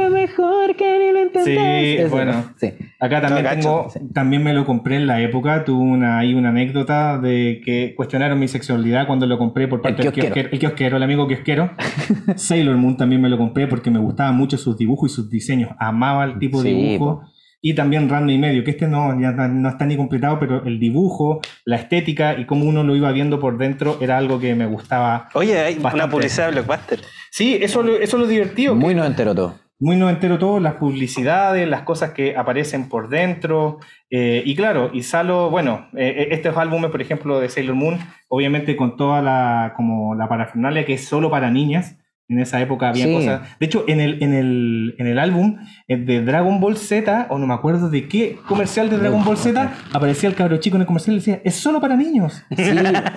[0.71, 1.45] Escape mejor que ni lo intentes.
[1.45, 2.45] Sí, Ese, bueno.
[2.57, 2.73] Sí.
[3.01, 6.49] Acá también No, tengo, también me lo compré en la época, tuve una, ahí una
[6.49, 10.49] anécdota de que cuestionaron mi sexualidad cuando lo compré por parte El del kiosquero.
[10.53, 11.71] el kiosquero, el amigo kiosquero.
[12.37, 15.71] Sailor Moon también me lo compré porque me gustaban mucho sus dibujos y sus diseños,
[15.79, 17.23] amaba el tipo de Sí, dibujo.
[17.63, 20.79] Y también Ranma y medio, que este no, ya no está ni completado, pero el
[20.79, 24.67] dibujo, la estética y cómo uno lo iba viendo por dentro era algo que me
[24.67, 25.29] gustaba.
[25.35, 25.97] Oye, hay Bastante.
[25.97, 27.01] una publicidad de Blockbuster.
[27.31, 28.75] Sí, eso, lo- eso es lo divertido.
[28.77, 29.55] Muy no entero todo.
[29.79, 33.79] Muy noventero todo, las publicidades, las cosas que aparecen por dentro.
[34.11, 38.77] eh, y claro, y Salo, bueno, eh, estos álbumes, por ejemplo, de Sailor Moon, obviamente
[38.77, 41.97] con toda la, como la parafernalia que es solo para niñas.
[42.29, 43.13] En esa época había Sí.
[43.15, 43.43] cosas.
[43.61, 47.39] De hecho, en el, en el, en el álbum eh, de Dragon Ball Z, o
[47.39, 50.81] no me acuerdo de qué comercial de Dragon Ball Z, aparecía el cabro chico en
[50.81, 52.43] el comercial y decía, es solo para niños.
[52.57, 52.65] Sí,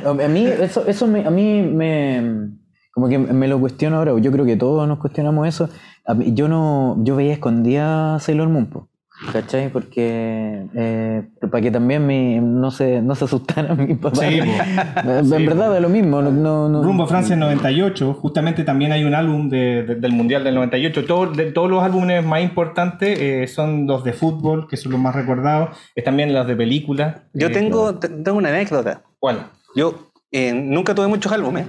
[0.05, 2.49] a mí eso, eso me, a mí me
[2.91, 5.69] como que me lo cuestiono ahora, yo creo que todos nos cuestionamos eso.
[6.13, 8.87] Mí- yo no, yo veía escondida Sailor Moon, po,
[9.33, 9.69] ¿cachai?
[9.69, 14.19] Porque eh, para que también mi- no se, no se asustaran mis papás.
[14.19, 15.09] Sí, po.
[15.11, 18.63] en Sí, verdad es lo mismo, no, no, no- Rumbo a Francia en 98, justamente
[18.63, 21.05] también hay un álbum de- de- del Mundial del 98.
[21.05, 25.01] Todo- de, todos los álbumes más importantes eh, son los de fútbol, que son los
[25.01, 25.77] más recordados.
[25.95, 27.17] Es también los de películas.
[27.33, 29.03] Yo Eh, tengo, te- tengo una anécdota.
[29.19, 29.47] ¿Cuál?
[29.75, 31.65] Yo eh, nunca tuve muchos álbumes.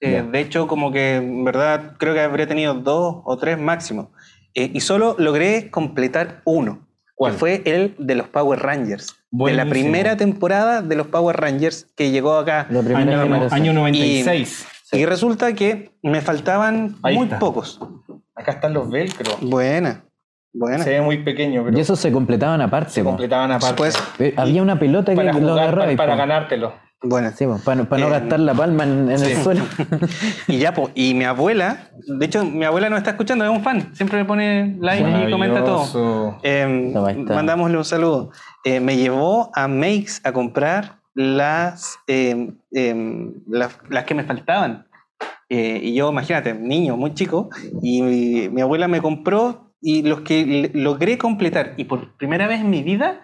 [0.00, 4.12] Eh, de hecho, como que en verdad creo que habría tenido dos o tres máximo.
[4.54, 6.86] Eh, y solo logré completar uno.
[7.14, 7.32] ¿Cuál?
[7.32, 9.08] Que fue el de los Power Rangers.
[9.08, 9.64] De Buenísimo.
[9.64, 12.66] la primera temporada de los Power Rangers que llegó acá.
[12.70, 13.52] la primera Año, generación.
[13.60, 14.66] año 96.
[14.92, 17.38] Y resulta que me faltaban Ahí muy está.
[17.38, 17.78] pocos.
[18.34, 19.36] Acá están los velcro.
[19.42, 20.02] Buena.
[20.52, 20.82] Buena.
[20.82, 22.90] Se ve muy pequeño, pero Y esos se completaban aparte.
[22.90, 23.10] se po.
[23.10, 23.76] completaban aparte.
[23.76, 26.18] Pues, Eh, Había una pelota que para lo agarraba para, y, para po.
[26.18, 26.72] ganártelo.
[27.02, 27.32] Buena.
[27.32, 29.32] Sí, po, para, para no Eh, gastar la palma en, en sí.
[29.32, 29.64] el suelo.
[30.48, 33.62] Y ya, po, y mi abuela, de hecho, mi abuela no está escuchando, es un
[33.62, 33.94] fan.
[33.94, 36.38] Siempre me pone like y comenta todo.
[36.42, 38.30] Eh, No, mandámosle un saludo.
[38.64, 44.86] Eh, me llevó a Makes a comprar las, eh, eh, las, las que me faltaban.
[45.48, 47.50] Eh, y yo, imagínate, niño muy chico,
[47.82, 51.74] y mi, mi abuela me compró y los que logré completar.
[51.76, 53.20] Y por primera vez en mi vida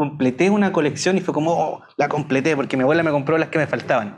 [0.00, 3.50] completé una colección y fue como, oh, la completé porque mi abuela me compró las
[3.50, 4.16] que me faltaban.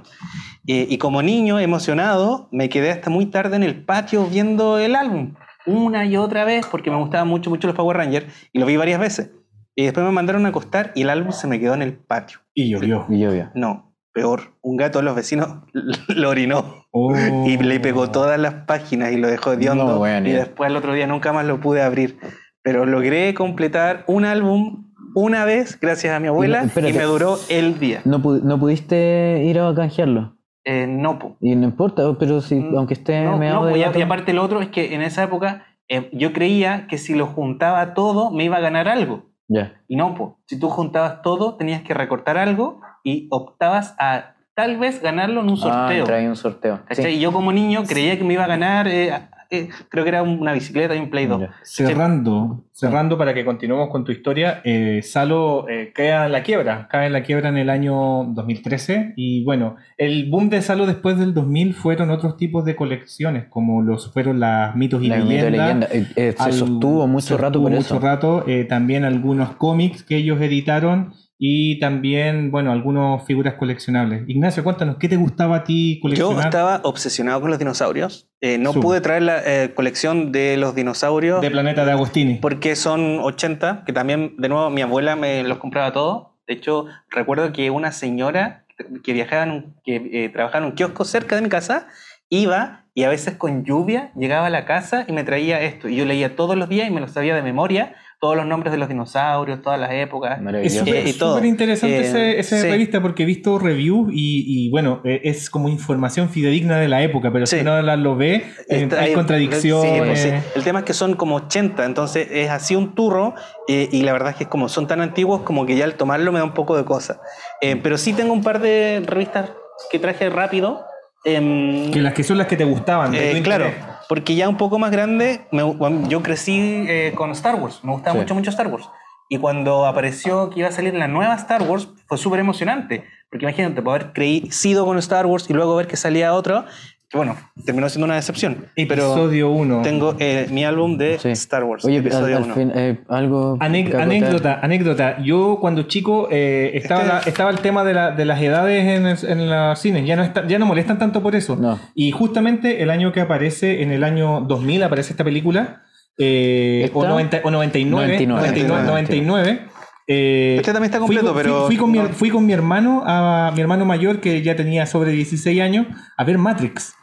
[0.69, 4.95] Eh, y como niño emocionado, me quedé hasta muy tarde en el patio viendo el
[4.95, 5.35] álbum,
[5.67, 8.77] una y otra vez, porque me gustaban mucho, mucho los Power Rangers, y lo vi
[8.77, 9.33] varias veces.
[9.75, 12.39] Y después me mandaron a acostar y el álbum se me quedó en el patio.
[12.55, 13.05] Y llovió.
[13.09, 13.31] Y yo.
[13.57, 15.49] No, peor, un gato de los vecinos
[16.09, 17.13] lo orinó Oh.
[17.47, 19.87] y le pegó todas las páginas y lo dejó de hondo.
[19.87, 22.19] No, bueno, y después el otro día nunca más lo pude abrir.
[22.63, 27.39] Pero logré completar un álbum una vez gracias a mi abuela Y no, me duró
[27.49, 28.01] el día.
[28.05, 30.37] No, no pudiste ir a canjearlo.
[30.65, 31.37] Eh, no, po.
[31.41, 34.43] Y no importa, pero si, Mm, aunque esté No, meado no, de y, aparte lo
[34.45, 38.45] otro es que en esa época eh, yo creía que si lo juntaba todo me
[38.45, 39.25] iba a ganar algo.
[39.49, 39.75] Ya.
[39.89, 44.79] Y no, pues, si tú juntabas todo, tenías que recortar algo y optabas a tal
[44.79, 46.05] vez ganarlo en un Ah, sorteo.
[46.05, 46.81] trae un sorteo.
[46.87, 47.15] ¿cachai?
[47.17, 49.13] Y yo como niño creía que me iba a ganar, eh,
[49.53, 51.41] eh, creo que era una bicicleta y un Play 2.
[51.41, 51.51] Ya.
[51.63, 56.89] Cerrando, cerrando para que continuemos con tu historia, eh, Salo eh, cae en la quiebra,
[56.91, 61.19] cae en la quiebra en el año 2013 y bueno, el boom de Salo después
[61.19, 65.51] del 2000 fueron otros tipos de colecciones, como los fueron las mitos y La leyendas.
[65.53, 65.87] leyenda.
[65.93, 67.99] Eh, eh, se al- sostuvo mucho se rato sostuvo por mucho eso.
[68.01, 74.23] rato, eh, también algunos cómics que ellos editaron y también, bueno, algunas figuras coleccionables.
[74.29, 76.45] Ignacio, cuéntanos, ¿qué te gustaba a ti Yo coleccionar?
[76.45, 78.29] estaba obsesionado con los dinosaurios.
[78.41, 78.83] Eh, no Súper.
[78.83, 82.35] pude traer la eh, colección de los dinosaurios de Planeta de Agostini.
[82.37, 86.29] porque son 80, que también, de nuevo, mi abuela me los compraba todos.
[86.47, 88.67] De hecho, recuerdo que una señora
[89.05, 91.87] que viajaba en que eh, trabajaba en un kiosco cerca de mi casa
[92.29, 95.89] iba y a veces con lluvia llegaba a la casa y me traía esto.
[95.89, 98.71] Y yo leía todos los días y me lo sabía de memoria, todos los nombres
[98.71, 100.37] de los dinosaurios, todas las épocas.
[100.39, 100.79] Es Maravilloso.
[100.79, 101.35] súper Eh, y todo.
[101.35, 102.69] súper interesante Eh, ese, esa sí.
[102.71, 107.03] revista porque he visto reviews y, y, bueno, eh, es como información fidedigna de la
[107.03, 107.59] época, pero Sí.
[107.59, 109.91] si no la, lo ve, eh, Está- hay, contradicciones.
[109.93, 109.99] sí,
[110.31, 110.51] pues sí.
[110.55, 113.35] El tema es que son como 80, entonces es así un turro
[113.67, 116.31] eh, y la verdad es que como son tan antiguos como que ya al tomarlo
[116.31, 117.21] me da un poco de cosa.
[117.61, 119.51] Eh, pero sí tengo un par de revistas
[119.91, 120.85] que traje rápido.
[121.25, 123.15] em, Que las que son las que te gustaban.
[123.15, 123.92] eh, claro, interés.
[124.13, 125.75] Porque ya un poco más grande, me-
[126.07, 128.19] yo crecí eh, con Star Wars, me gustaba Sí.
[128.21, 128.87] mucho, mucho Star Wars.
[129.31, 133.05] Y cuando apareció que iba a salir la nueva Star Wars, fue súper emocionante.
[133.31, 136.67] Porque imagínate, poder crecido con Star Wars y luego ver que salía otro,
[137.13, 138.67] que bueno, terminó siendo una decepción.
[138.75, 139.83] Pero Episodio 1.
[139.83, 141.29] tengo eh, mi álbum de Sí.
[141.33, 142.55] Star Wars, Oye, al, episodio al 1.
[142.55, 143.59] fin, eh, algo.
[143.61, 144.01] acotar.
[144.01, 145.19] anécdota, anécdota.
[145.23, 148.83] Yo cuando chico eh, estaba, Este- la- estaba el tema de, la- de las edades
[148.99, 150.07] en, el- en los cines.
[150.07, 151.55] Ya no, está- ya no molestan tanto por eso.
[151.57, 151.79] No.
[151.95, 155.83] Y justamente el año que aparece, en el año 2000, aparece esta película.
[156.19, 157.09] eh, o, ¿Esta?
[157.11, 158.27] 90 o 99.
[158.27, 158.43] 99,
[158.87, 158.87] 99.
[158.87, 159.61] 99,
[160.09, 162.53] eh, Este también está fui completo, con- pero Fui, fui con mi, fui con mi
[162.53, 166.95] hermano, a mi hermano mayor, que ya tenía sobre 16 años, a ver Matrix.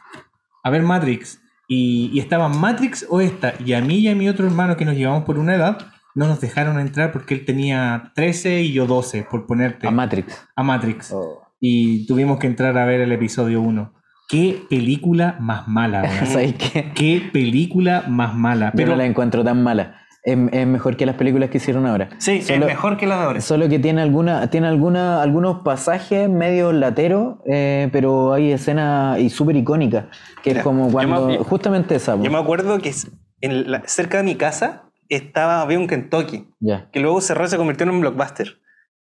[0.63, 1.41] A ver Matrix.
[1.67, 3.53] Y, y estaba Matrix o esta.
[3.63, 5.77] Y a mí y a mi otro hermano, que nos llevamos por una edad,
[6.15, 9.87] no nos dejaron entrar porque él tenía 13 y yo 12, por ponerte.
[9.87, 10.47] A Matrix.
[10.55, 11.11] a Matrix.
[11.13, 11.43] Oh.
[11.59, 13.93] Y tuvimos que entrar a ver el episodio 1.
[14.27, 16.25] Qué película más mala, weón.
[16.27, 16.91] ¿Sabes qué?
[16.93, 18.67] Qué película más mala.
[18.67, 20.01] Yo Pero no la encuentro tan mala.
[20.31, 22.09] Es, es mejor que las películas que hicieron ahora.
[22.17, 23.41] Sí, Solo- es mejor que la de ahora.
[23.41, 29.29] Solo que tiene alguna, tiene alguna, algunos pasajes medio lateros, eh, pero hay escenas y
[29.29, 30.05] súper icónicas,
[30.43, 32.15] que Mira, es como yo cuando, me- justamente esa.
[32.21, 32.93] Yo me acuerdo que
[33.41, 37.47] en la- cerca de mi casa estaba, había un Kentucky, ya, que luego cerró y
[37.49, 38.57] se convirtió en un blockbuster.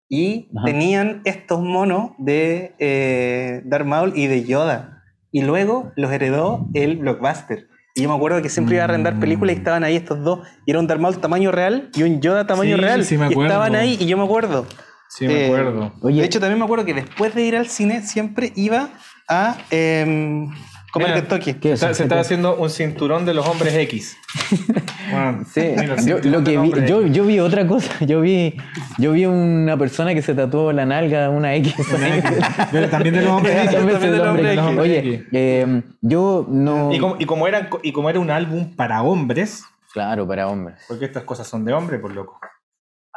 [0.09, 0.65] Y Ajá.
[0.65, 5.01] tenían estos monos de eh, Darth Maul y de Yoda.
[5.31, 7.67] Y luego los heredó el blockbuster.
[7.95, 10.39] Y yo me acuerdo que siempre iba a arrendar películas y estaban ahí estos dos.
[10.65, 13.05] Y era un Darth Maul tamaño real y un Yoda tamaño Sí, real.
[13.05, 13.51] sí me y acuerdo.
[13.51, 14.65] estaban ahí y yo me acuerdo.
[15.09, 15.93] sí, me Eh, acuerdo.
[16.01, 18.89] Oye, De hecho, también me acuerdo que después de ir al cine siempre iba
[19.29, 20.49] a em,
[20.93, 21.55] comer Mira, Kentucky.
[21.55, 21.95] ¿qué es Se, eso?
[21.95, 24.15] se estaba haciendo un cinturón de los hombres X.
[25.53, 25.75] Sí,
[26.05, 27.13] yo, lo que vi, hombres yo, X.
[27.15, 28.55] yo vi otra cosa, yo vi,
[28.97, 31.75] yo vi una persona que se tatuó la nalga una X.
[32.71, 33.75] Pero también de los hombres X.
[34.21, 34.77] También X.
[34.79, 36.93] Oye, eh, yo no...
[36.93, 40.79] Y como, y, como era, y como era un álbum para hombres, Claro, para hombres.
[40.87, 42.39] porque estas cosas son de hombre, por loco.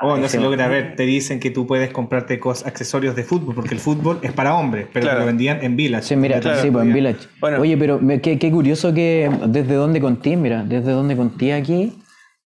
[0.03, 0.95] Oh, no se logra ver.
[0.95, 4.55] Te dicen que tú puedes comprarte cos- accesorios de fútbol, porque el fútbol es para
[4.55, 5.21] hombres, pero Claro.
[5.21, 6.05] lo vendían en Village.
[6.09, 7.19] Sí, mira, Donde sí, pues en Village.
[7.41, 7.61] Bueno.
[7.63, 11.95] Oye, pero me- qué, qué curioso que desde donde conté, mira, desde donde conté aquí,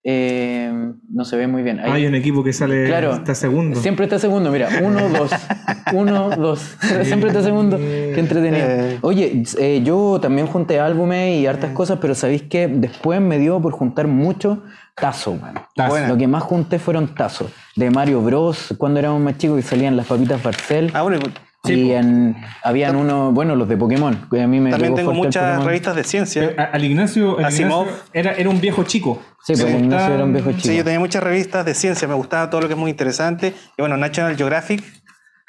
[0.05, 0.73] eh,
[1.11, 1.79] no se ve muy bien.
[1.81, 3.13] Ahí- Hay un equipo que sale Claro.
[3.15, 3.79] está segundo.
[3.81, 5.31] Siempre está segundo, mira, uno, dos,
[5.95, 6.77] uno, dos.
[7.05, 7.77] Siempre está segundo.
[7.77, 8.67] Qué entretenido.
[8.67, 8.99] Eh.
[9.03, 13.61] Oye, eh, yo también junté álbumes y hartas cosas, pero sabéis que después me dio
[13.61, 14.63] por juntar mucho.
[14.95, 15.39] Tazo.
[15.77, 16.09] Buena.
[16.09, 17.51] Lo que más junté fueron tazos.
[17.77, 18.75] De Mario Bros.
[18.77, 20.91] cuando éramos más chicos que salían las papitas Barcel.
[20.93, 21.19] Ah, bueno,
[21.65, 24.29] y en, habían unos, bueno, los de Pokémon.
[24.31, 25.67] que a mí me también tengo muchas Pokémon.
[25.67, 26.55] revistas de ciencia.
[26.57, 27.87] a- Al Ignacio, al Asimov.
[27.87, 29.21] Ignacio era, era un viejo chico.
[29.45, 30.63] Sí, pues Ignacio era un viejo chico.
[30.69, 33.49] Sí, yo tenía muchas revistas de ciencia, me gustaba todo lo que es muy interesante.
[33.77, 34.83] Y bueno, National Geographic,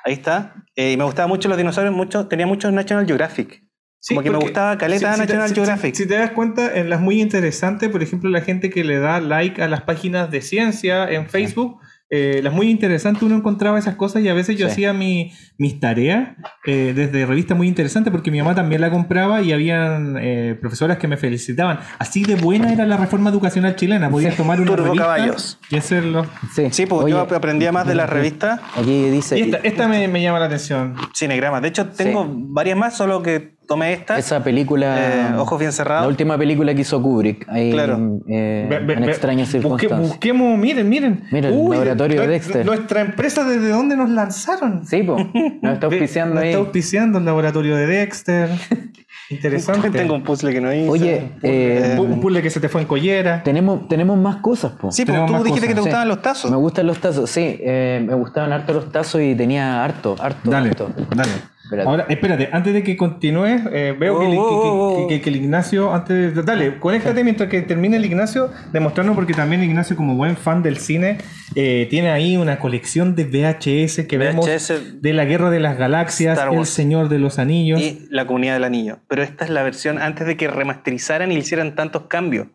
[0.03, 0.55] ahí está.
[0.75, 3.63] Eh, y me gustaban mucho los dinosaurios, mucho, tenía muchos National Geographic.
[4.03, 5.95] Sí, Como que me gustaba caleta si- si te- National si- Geographic.
[5.95, 8.97] Si, si te das cuenta, en las muy interesantes, por ejemplo, la gente que le
[8.99, 11.79] da like a las páginas de ciencia en Facebook,
[12.11, 14.71] eh, las muy interesantes uno encontraba esas cosas y a veces yo Sí.
[14.73, 19.41] hacía mi, mis tareas eh, desde revistas muy interesantes porque mi mamá también la compraba
[19.41, 21.79] y habían eh, profesoras que me felicitaban.
[21.99, 24.09] Así de buena era la reforma educacional chilena.
[24.09, 25.57] Podías tomar una Turbo revista caballos.
[25.69, 26.25] y hacerlo.
[26.53, 29.39] Sí, Sí, pues Oye, yo aprendía más de las revistas Aquí dice.
[29.39, 30.95] Y esta, esta me, me llama la atención.
[31.15, 31.61] cinegramas.
[31.61, 34.17] De hecho, tengo varias más, solo que tomé esta.
[34.17, 34.95] Esa película.
[34.99, 36.07] eh, ojos bien La cerrados.
[36.07, 37.47] última película que hizo Kubrick.
[37.49, 38.19] Ahí, Claro.
[38.27, 39.99] eh, Ve- ve- en extrañas busque- circunstancias.
[40.09, 41.23] busquemos, miren, miren.
[41.31, 42.65] Mira, el laboratorio de Dexter.
[42.65, 44.85] Nuestra empresa, ¿desde dónde nos lanzaron?
[44.85, 45.25] Sí, pues.
[45.61, 46.49] Nos está auspiciando nos ahí.
[46.49, 48.49] está auspiciando el laboratorio de Dexter.
[49.29, 49.89] Interesante.
[49.91, 50.89] Tengo un puzzle que no hice.
[50.89, 53.43] Oye, eh, Un puzzle que se te fue en collera.
[53.43, 54.91] tenemos, tenemos más cosas, po.
[54.91, 56.09] Sí, tenemos tú dijiste que te gustaban Sí.
[56.09, 56.51] los tazos.
[56.51, 57.57] Me gustan los tazos, sí.
[57.61, 60.49] eh, me gustaban harto los tazos y tenía harto, harto.
[60.51, 60.89] Dale, harto.
[61.15, 61.31] dale.
[61.71, 61.89] Espérate.
[61.89, 65.07] Ahora, espérate, antes de que continúes, eh, veo que, el- Oh, que- que- oh, oh.
[65.07, 69.15] que- que- que el Ignacio, antes de- dale, conéctate mientras que termine el Ignacio, demostrando
[69.15, 71.19] porque también Ignacio, como buen fan del cine,
[71.55, 75.77] eh, tiene ahí una colección de VHS que vemos VHS de la Guerra de las
[75.77, 76.65] Galaxias, El.
[76.65, 77.79] Señor de los Anillos.
[77.79, 78.99] y la comunidad del anillo.
[79.07, 82.47] Pero esta es la versión antes de que remasterizaran y le hicieran tantos cambios.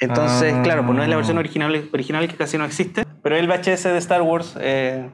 [0.00, 0.62] Entonces, Ah.
[0.62, 3.88] claro, pues no es la versión original, original que casi no existe, pero el VHS
[3.92, 5.08] de Star Wars eh,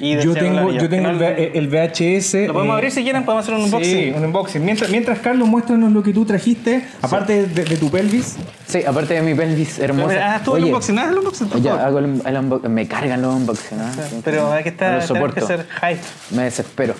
[0.00, 2.34] y yo tengo, yo tengo el, no- VHS.
[2.46, 3.94] Lo podemos eh, abrir si quieren, podemos hacer un unboxing.
[3.98, 4.64] Sí, un unboxing.
[4.64, 8.36] Mientras, mientras Carlos, muéstranos lo que tú trajiste, aparte de, de tu pelvis.
[8.66, 10.34] Sí, aparte de mi pelvis hermosa.
[10.36, 11.86] Ah, tú el Oye, unboxing, haz el unboxing, por Ya, favor.
[11.86, 13.92] hago el, el unbo- Me cargan los unboxing, ¿ah?
[14.24, 15.34] Pero hay que No estar, soporto.
[15.40, 16.00] que ser hype.
[16.36, 16.94] Me desespero.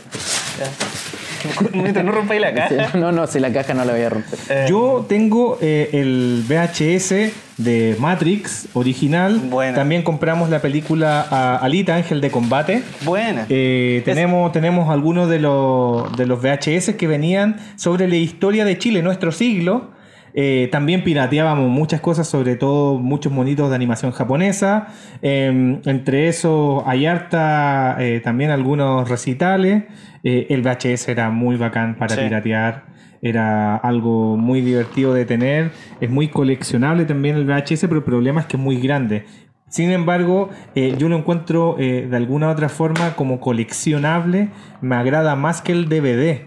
[1.72, 2.98] Mientras no rompáis la caja.
[2.98, 4.38] No, no, si la caja no la voy a romper.
[4.48, 9.38] Eh, Yo tengo eh, el VHS de Matrix original.
[9.44, 9.74] Buena.
[9.74, 12.82] También compramos la película a Alita, Ángel de Combate.
[13.02, 13.46] Buena.
[13.48, 18.78] Eh, tenemos, tenemos algunos de los, de los VHS que venían sobre la historia de
[18.78, 19.97] Chile, nuestro siglo.
[20.40, 24.86] Eh, también pirateábamos muchas cosas, sobre todo muchos monitos de animación japonesa.
[25.20, 29.82] Eh, entre esos hay harta, eh, también algunos recitales.
[30.22, 32.20] Eh, el VHS era muy bacán para Sí.
[32.20, 32.84] piratear.
[33.20, 35.72] Era algo muy divertido de tener.
[36.00, 39.24] Es muy coleccionable también el VHS, pero el problema es que es muy grande.
[39.68, 44.50] Sin embargo, eh, yo lo encuentro eh, de alguna otra forma como coleccionable.
[44.82, 46.46] Me agrada más que el DVD.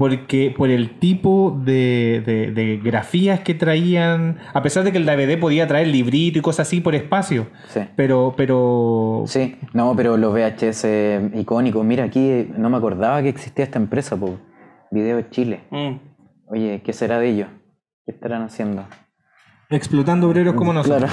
[0.00, 5.04] Porque por el tipo de, de- de grafías que traían, a pesar de que el
[5.04, 7.80] DVD podía traer librito y cosas así por espacio, Sí.
[7.96, 10.86] pero, pero Sí, no, pero los VHS
[11.34, 11.84] icónicos.
[11.84, 14.38] Mira, aquí no me acordaba que existía esta empresa, po.
[14.90, 15.60] Video Chile.
[15.70, 15.96] Mm.
[16.48, 17.48] Oye, ¿qué será de ellos?
[18.06, 18.86] ¿Qué estarán haciendo?
[19.68, 21.10] explotando obreros como nosotros.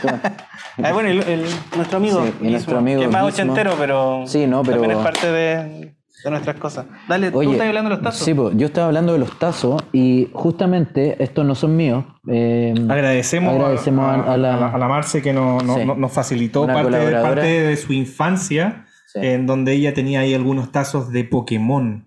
[0.00, 0.18] Claro.
[0.82, 1.44] Ah, bueno, el, el-
[1.76, 2.24] nuestro amigo.
[2.40, 4.24] Sí, nuestro amigo Que es más ochentero, pero.
[4.26, 6.86] Sí, no, pero- También es parte de, de nuestras cosas.
[7.08, 8.24] Dale, tú Oye, estás hablando de los tazos.
[8.24, 12.04] Sí, po, yo estaba hablando de los tazos y justamente estos no son míos.
[12.28, 15.86] eh, Agradecemos, Agradecemos a, a- a la- a la Marce que nos, nos- Sí.
[15.96, 19.18] nos facilitó parte de, parte de su infancia, Sí.
[19.22, 22.06] en donde ella tenía ahí algunos tazos de Pokémon.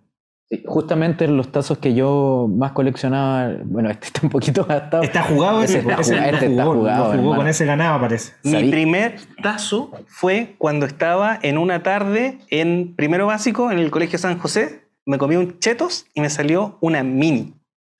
[0.49, 5.03] Sí, justamente los tazos que yo más coleccionaba, bueno, este está un poquito gastado.
[5.03, 7.35] Está jugado Ese está ese jugado, este está jugó, jugado, jugó, hermano.
[7.35, 8.33] con ese ganaba parece.
[8.43, 8.71] Mi ¿Sabí?
[8.71, 14.37] primer tazo fue cuando estaba en una tarde en primero básico en el Colegio San
[14.39, 14.81] José.
[15.05, 17.53] Me comí un chetos y me salió una mini.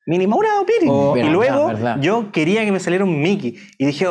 [0.07, 0.87] Mini Maura o Piri.
[0.87, 1.99] Oh, y verdad, luego verdad.
[1.99, 3.55] yo quería que me saliera un Mickey.
[3.79, 4.05] Y dije,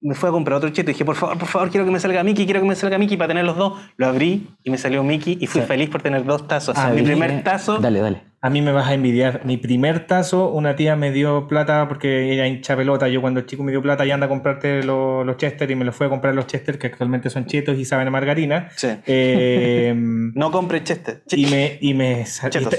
[0.00, 0.90] me fui a comprar otro cheto.
[0.90, 2.98] Y dije, por favor, por favor, quiero que me salga Mickey, quiero que me salga
[2.98, 3.74] Mickey para tener los dos.
[3.96, 6.76] Lo abrí y me salió Mickey y fui feliz por tener dos tazos.
[6.78, 7.78] Ah, Mi primer tazo.
[7.78, 8.28] Dale, dale.
[8.40, 9.40] A mí me vas a envidiar.
[9.44, 13.08] Mi primer tazo, una tía me dio plata porque ella hincha pelota.
[13.08, 15.74] Yo cuando el chico me dio plata y anda a comprarte los, los Chester y
[15.74, 18.68] me los fue a comprar los Chester que actualmente son chetos y saben a margarina.
[18.76, 18.86] Sí.
[19.06, 19.92] Eh,
[20.34, 21.22] No compre Chester.
[21.32, 22.24] y me, y me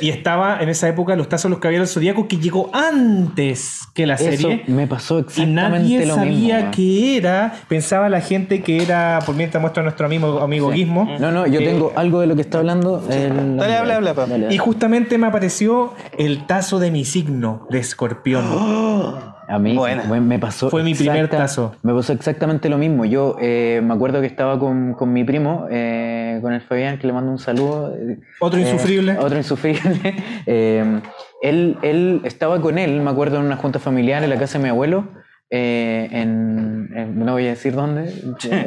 [0.01, 4.05] y, y estaba en esa época los tazos los caballeros zodíaco que llegó antes que
[4.05, 4.63] la Eso serie.
[4.67, 6.59] me pasó Y exactamente nadie lo sabía mismo.
[6.59, 6.71] weón.
[6.71, 7.53] qué era.
[7.67, 10.77] Pensaba la gente que era, por mientras muestra nuestro amigo, amigo Sí.
[10.79, 11.09] Gizmo.
[11.19, 13.03] No, no, yo Eh, tengo algo de lo que está hablando.
[13.09, 14.25] el- Dale, habla, habla, pa.
[14.25, 14.55] Dale, dale.
[14.55, 18.43] Y justamente me apareció el tazo de mi signo de escorpión.
[19.51, 20.03] A mí Buena.
[20.03, 20.69] me- pasó.
[20.69, 21.73] Fue mi primer tazo.
[21.81, 23.03] Me pasó exactamente lo mismo.
[23.05, 27.07] Yo eh, me acuerdo que estaba con, con mi primo, eh, con el Fabián, que
[27.07, 27.91] le mando un saludo.
[27.95, 29.17] eh, Otro eh, insufrible.
[29.17, 29.81] otro insufrible.
[30.45, 31.01] Eh,
[31.41, 34.63] él, él estaba con él, me acuerdo, en una junta familiar en la casa de
[34.65, 35.05] mi abuelo.
[35.49, 38.13] Eh, en, en- no voy a decir dónde.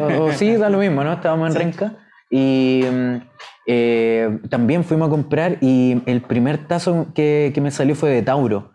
[0.00, 1.12] O, o sí, da lo mismo, ¿no?
[1.12, 1.92] Estábamos en Renca.
[2.30, 3.14] Y mm,
[3.66, 8.22] eh, también fuimos a comprar y el primer tazo que, que me salió fue de
[8.22, 8.72] Tauro.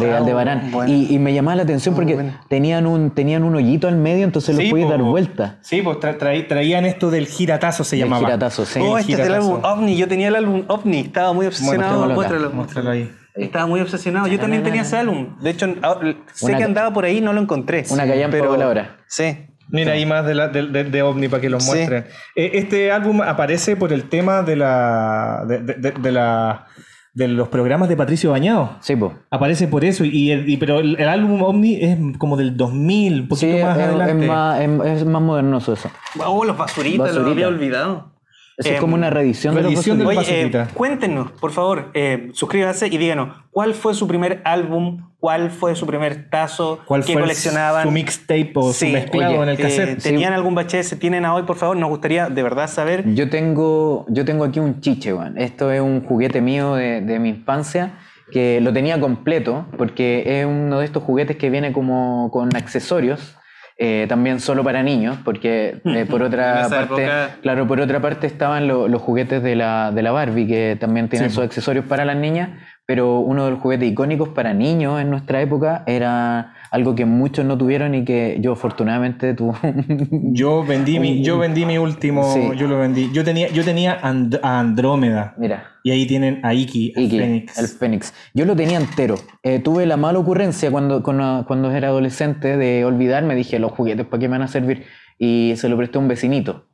[0.00, 0.70] De Aldebarán.
[0.70, 0.90] bueno.
[0.90, 4.56] Y, y me llamaba la atención porque tenían un, tenían un hoyito al medio, entonces
[4.56, 4.92] lo Sí, podías po.
[4.92, 5.58] dar vuelta.
[5.60, 8.24] Sí, pues tra- traí- traían esto del giratazo, se El llamaba.
[8.26, 8.80] giratazo, sí.
[8.82, 9.56] Oh, El este es del giratazo.
[9.56, 9.96] álbum OVNI.
[9.98, 11.00] Yo tenía el álbum OVNI.
[11.00, 12.08] Estaba muy obsesionado.
[12.14, 12.50] Muéstralo.
[12.50, 13.10] Muéstralo ahí.
[13.38, 14.26] Estaba muy obsesionado.
[14.26, 15.36] Yo también tenía ese álbum.
[15.40, 17.84] De hecho, ahora- sé Una que andaba por ahí y no lo encontré.
[17.90, 18.96] Una callampa Pero- voladora.
[19.06, 19.46] Sí.
[19.70, 21.70] Mira ahí más de, la, de, de- de OVNI para que los Sí.
[21.70, 22.06] muestren.
[22.34, 26.66] Eh, Este álbum aparece por el tema de la de, de- de- de la
[27.14, 28.76] de los programas de Patricio Bañado.
[28.80, 29.12] Sí, pues.
[29.30, 33.22] Aparece por eso, y, el- y- pero el, el álbum OVNI es como del 2000,
[33.22, 34.22] un poquito Sí, más es, adelante.
[34.24, 35.90] es más, es, es más modernoso eso.
[36.24, 37.30] Oh, los basuritas, los Basurita.
[37.32, 38.12] había olvidado.
[38.58, 42.88] Eso es como una reedición de los del Oye, eh, cuéntenos, por favor, eh, suscríbanse
[42.88, 45.08] y díganos, ¿cuál fue su primer álbum?
[45.20, 46.80] ¿Cuál fue su primer tazo?
[46.84, 47.84] ¿Cuál ¿Qué fue coleccionaban?
[47.84, 50.02] su mixtape o Sí, su mezclado oye, en el eh, cassette?
[50.02, 50.98] ¿Tenían algún VHS?
[50.98, 51.76] ¿Tienen a hoy, por favor?
[51.76, 53.04] Nos gustaría de verdad saber.
[53.14, 55.38] Yo tengo, yo tengo aquí un chiche, weón.
[55.38, 57.92] Esto es un juguete mío de, de mi infancia
[58.32, 63.36] que lo tenía completo porque es uno de estos juguetes que viene como con accesorios.
[63.78, 68.26] Eh, también solo para niños, porque eh, por otra parte, época- claro, por otra parte
[68.26, 71.84] estaban lo- los juguetes de la, de la Barbie, que también tienen Sí, sus accesorios
[71.84, 72.50] para las niñas,
[72.88, 77.44] pero uno de los juguetes icónicos para niños en nuestra época era algo que muchos
[77.44, 79.58] no tuvieron y que yo afortunadamente tuve.
[80.32, 82.40] Yo vendí mi, yo vendí mi último, Sí.
[82.56, 83.10] yo lo vendí.
[83.12, 85.34] Yo tenía, yo tenía And- a Andrómeda.
[85.36, 85.64] Mira.
[85.84, 87.58] Y ahí tienen a Iki, Iki, Fénix.
[87.58, 88.14] el Fénix.
[88.32, 89.16] Yo lo tenía entero.
[89.42, 93.34] Eh, tuve la mala ocurrencia cuando, cuando, cuando era adolescente de olvidarme.
[93.34, 94.84] Dije, los juguetes, ¿para qué me van a servir?
[95.18, 96.67] Y se lo presté a un vecinito,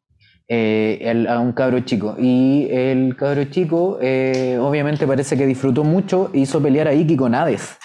[0.48, 2.16] eh, el- a un cabro chico.
[2.18, 7.16] Y el cabro chico, eh, obviamente, parece que disfrutó mucho e hizo pelear a Iki
[7.16, 7.76] con Hades.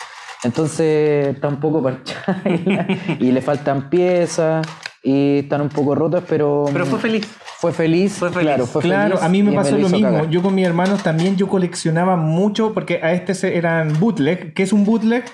[0.44, 2.42] Entonces, está un poco parchada
[3.20, 4.66] y le faltan piezas
[5.04, 6.66] y están un poco rotas, pero.
[6.72, 7.26] Pero fue feliz.
[7.60, 8.46] Fue feliz, Fue feliz.
[8.48, 10.00] claro, fue Claro, feliz a mí me pasó lo mismo.
[10.10, 10.30] cagar.
[10.30, 14.54] Yo con mis hermanos también yo coleccionaba mucho porque a este se- eran bootleg.
[14.54, 15.26] ¿Qué es un bootleg?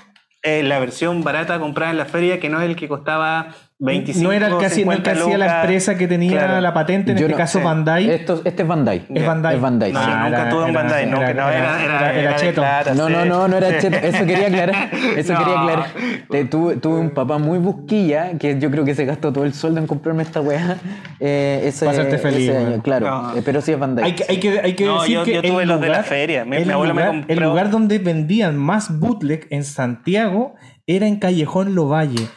[0.42, 4.24] Eh, la versión barata comprada en la feria, que no es el que costaba 25
[4.24, 6.62] no era el que hacía, no el que 50 hacía la empresa que tenía Claro.
[6.62, 7.66] la patente, en Yo este no caso sé.
[7.66, 8.10] Bandai.
[8.10, 9.06] Esto- este es Bandai.
[9.14, 9.56] es Bandai.
[9.56, 10.10] Es Bandai, No, sí.
[10.12, 12.36] nunca era- tuve un Bandai, no, era- que no, era, era- era, era- era de
[12.38, 12.62] cheto.
[12.62, 13.14] plata, No, sí.
[13.14, 13.98] no, no, no era cheto.
[13.98, 14.90] Eso quería aclarar.
[15.18, 15.40] Eso No.
[15.40, 15.86] quería aclarar.
[16.30, 19.54] Te- tuve, tuve un papá muy busquilla que yo creo que se gastó todo el
[19.54, 20.78] sueldo en comprarme esta weá.
[21.20, 21.86] Eh, ese,
[22.18, 23.10] feliz, ese año, claro.
[23.12, 23.36] No.
[23.36, 24.06] Eh, pero sí es Bandai.
[24.06, 25.88] Hay que, hay que, hay que No, decir yo- que yo tuve el los de
[25.88, 26.46] la lugar- feria.
[26.46, 30.56] Mi- el mi abuelo me lugar- compró- El lugar donde vendían más bootleg en Santiago
[30.88, 32.28] era en Callejón Lovalle.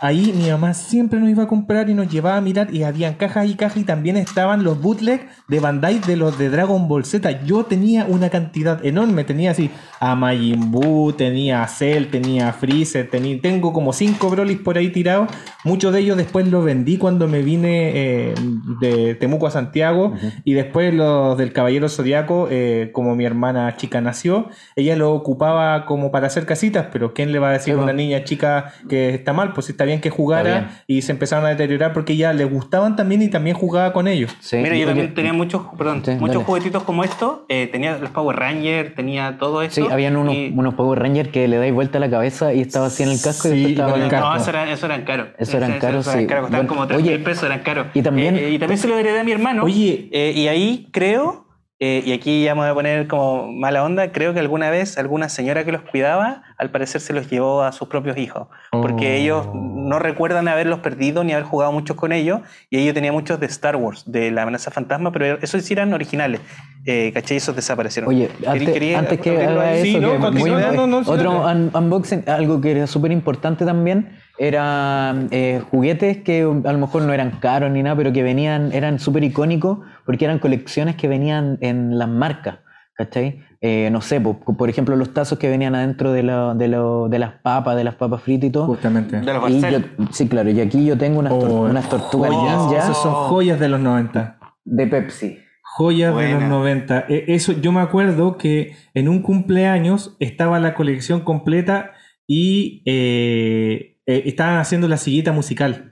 [0.00, 3.14] Ahí mi mamá siempre nos iba a comprar y nos llevaba a mirar y habían
[3.14, 7.04] cajas y cajas y también estaban los bootleg de Bandai de los de Dragon Ball
[7.04, 7.44] Z.
[7.44, 9.70] Yo tenía una cantidad enorme, tenía así
[10.00, 14.76] a Majin Buu, tenía a Cell, tenía a Freezer, tenía, tengo como cinco Brolis por
[14.76, 15.30] ahí tirados.
[15.64, 18.34] Muchos de ellos después los vendí cuando me vine eh,
[18.80, 20.14] de Temuco a Santiago
[20.44, 25.86] y después los del Caballero Zodiaco, eh, como mi hermana chica nació, ella lo ocupaba
[25.86, 29.14] como para hacer casitas, pero ¿quién le va a decir a una niña chica que
[29.14, 29.52] está mal?
[29.52, 33.22] Pues está bien que jugara y se empezaron a deteriorar porque ella le gustaban también
[33.22, 34.34] y también jugaba con ellos.
[34.40, 34.56] Sí.
[34.58, 36.44] Mira, yo también tenía muchos, perdón, Sí, muchos dale.
[36.44, 37.40] juguetitos como estos.
[37.48, 39.84] eh, tenía los Power Rangers, tenía todo eso.
[39.86, 42.60] Sí, habían unos, y- unos Power Rangers que le dais vuelta a la cabeza y
[42.60, 44.28] estaba así en el casco Sí, y después estaba en el casco.
[44.28, 45.28] No, eso eran, eso eran caros.
[45.38, 46.26] Eso eran caros, sí.
[46.26, 47.86] caros, costaban Bueno, como 3 oye, mil pesos, eran caros.
[47.94, 49.64] y también- Eh, eh, y también se lo heredé a mi hermano.
[49.64, 50.08] Oye.
[50.12, 51.46] Eh, y ahí creo,
[51.80, 54.96] eh, y aquí ya me voy a poner como mala onda, creo que alguna vez
[54.96, 58.48] alguna señora que los cuidaba, al parecer se los llevó a sus propios hijos.
[58.72, 59.20] Porque Oh.
[59.22, 62.40] ellos no recuerdan haberlos perdido ni haber jugado muchos con ellos.
[62.70, 65.92] Y ellos tenían muchos de Star Wars, de la amenaza fantasma, pero esos sí eran
[65.94, 66.40] originales.
[66.86, 67.36] Eh, ¿Cachai?
[67.38, 68.08] Esos desaparecieron.
[68.10, 71.70] Oye, antes, quería antes que haga eso, Sí, no, que muy- no, no, otro un-
[71.74, 77.12] unboxing, algo que era súper importante también, era eh, juguetes que a lo mejor no
[77.14, 81.56] eran caros ni nada, pero que venían, eran súper icónicos porque eran colecciones que venían
[81.62, 82.58] en las marcas,
[82.94, 83.40] ¿cachai?
[83.60, 87.08] Eh, no sé, po- por, ejemplo, los tazos que venían adentro de, la- de, lo-
[87.08, 88.66] de las papas, de las papas fritas y todo.
[88.66, 89.20] Justamente.
[89.20, 89.78] De los Y yo-
[90.12, 92.58] sí, claro, y aquí yo tengo unas, tor- Oh, unas tortugas joyas.
[92.66, 94.38] ninja Esas son joyas de los 90.
[94.64, 95.38] de Pepsi.
[95.76, 96.48] Joyas de los Buena.
[96.48, 97.04] 90.
[97.08, 101.90] E- Eso, yo me acuerdo que en un cumpleaños estaba la colección completa
[102.28, 105.90] y eh, eh, estaban haciendo la sillita musical.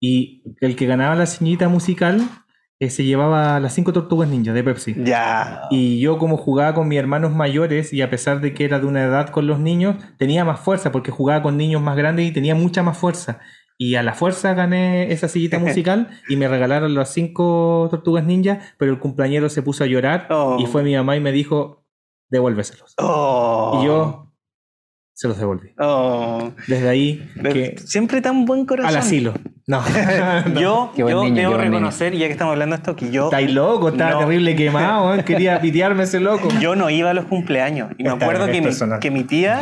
[0.00, 2.20] Y el que ganaba la sillita musical
[2.84, 4.96] eh, se llevaba las cinco tortugas ninja de Pepsi.
[5.04, 5.62] Ya.
[5.70, 8.86] Y yo como jugaba con mis hermanos mayores y a pesar de que era de
[8.86, 12.32] una edad con los niños, tenía más fuerza porque jugaba con niños más grandes y
[12.32, 13.38] tenía mucha más fuerza.
[13.78, 18.58] Y a la fuerza gané esa sillita musical y me regalaron las cinco tortugas ninja,
[18.78, 20.56] pero el cumpleañero se puso a llorar Oh.
[20.58, 21.84] y fue mi mamá y me dijo,
[22.30, 22.94] devuélveselos.
[22.98, 23.78] Oh.
[23.80, 24.32] Y yo
[25.14, 25.70] se los devolví.
[25.78, 26.50] Oh.
[26.66, 28.88] Desde ahí que Siempre tan buen corazón.
[28.90, 29.34] al asilo.
[29.66, 29.82] No.
[30.60, 33.90] Yo, yo niño, debo reconocer, ya que estamos hablando de esto, que yo, Estáis loco,
[33.90, 34.18] estaba No.
[34.20, 35.24] terrible quemado, ¿eh?
[35.24, 36.48] quería pitearme ese loco.
[36.60, 37.90] yo no iba a los cumpleaños.
[37.96, 39.60] Y me Está acuerdo que mi, que mi tía,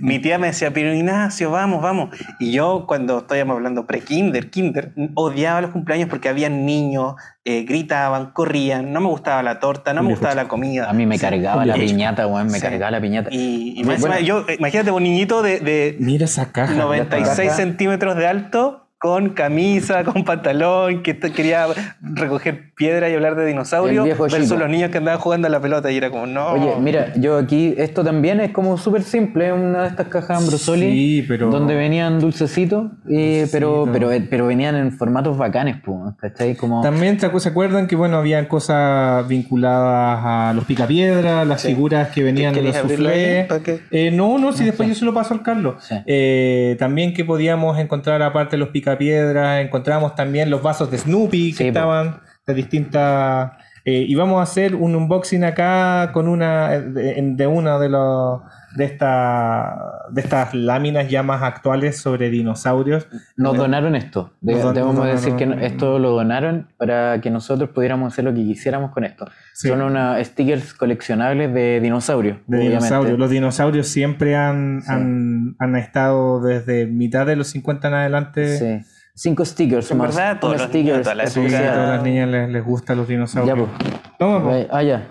[0.00, 2.10] mi tía me decía, pero Ignacio, vamos, vamos.
[2.38, 8.32] Y yo, cuando estábamos hablando pre-kinder, kinder, odiaba los cumpleaños porque había niños, eh, gritaban,
[8.32, 10.90] corrían, no me gustaba la torta, no me gustaba la comida.
[10.90, 12.60] A mí me cargaba la y- piñata, weón, me Sí.
[12.60, 13.30] cargaba la piñata.
[13.32, 16.74] Y, y Bueno, más encima, yo, eh, imagínate un niñito de, de Mira esa caja.
[16.74, 17.56] 96 caja.
[17.56, 21.66] centímetros de alto con camisa, con pantalón, que quería
[22.02, 24.56] recoger piedra y hablar de dinosaurios, versus chico.
[24.56, 26.48] los niños que andaban jugando a la pelota y era como, no.
[26.52, 30.38] Oye, mira, yo aquí, esto también es como súper simple, es una de estas cajas
[30.42, 36.14] Ambrosoli, Sí, pero- donde venían dulcecitos, y- pero, pero, pero venían en formatos bacanes, pues,
[36.20, 36.54] ¿cachai?
[36.56, 41.62] Como, También se acu- se acuerdan que bueno, habían cosas vinculadas a los picapiedras, las
[41.62, 43.46] figuras que venían de los soufflés.
[43.90, 45.76] Eh, no, no, si después yo se lo paso al Carlos.
[45.80, 45.94] Sí.
[46.06, 48.87] Eh, también que podíamos encontrar, aparte de los picapiedras,
[49.60, 53.52] encontramos también los vasos de Snoopy que Sí, estaban de distintas.
[53.84, 57.88] eh, y vamos a hacer un unboxing acá con una eh, de, de una de
[57.88, 58.40] los
[58.78, 59.76] de esta,
[60.10, 63.08] de estas láminas ya más actuales sobre dinosaurios.
[63.36, 64.32] Nos donaron esto.
[64.40, 68.44] De- don- debemos decir que esto lo donaron para que nosotros pudiéramos hacer lo que
[68.44, 69.26] quisiéramos con esto.
[69.52, 69.68] Sí.
[69.68, 72.38] Son unos stickers coleccionables de dinosaurios.
[72.46, 73.18] De dinosaurios.
[73.18, 74.92] Los dinosaurios siempre han, Sí.
[74.92, 78.56] han, han estado desde mitad de los 50 en adelante.
[78.58, 78.90] Sí.
[79.14, 80.14] Cinco stickers En más.
[80.14, 82.96] verdad, todos los niños, stickers todas las Sí, a todas las niñas les, les gustan
[82.98, 83.68] los Ya, dinosaurios.
[83.76, 84.00] pues.
[84.20, 84.52] Toma, po.
[84.70, 85.02] Ah, ya.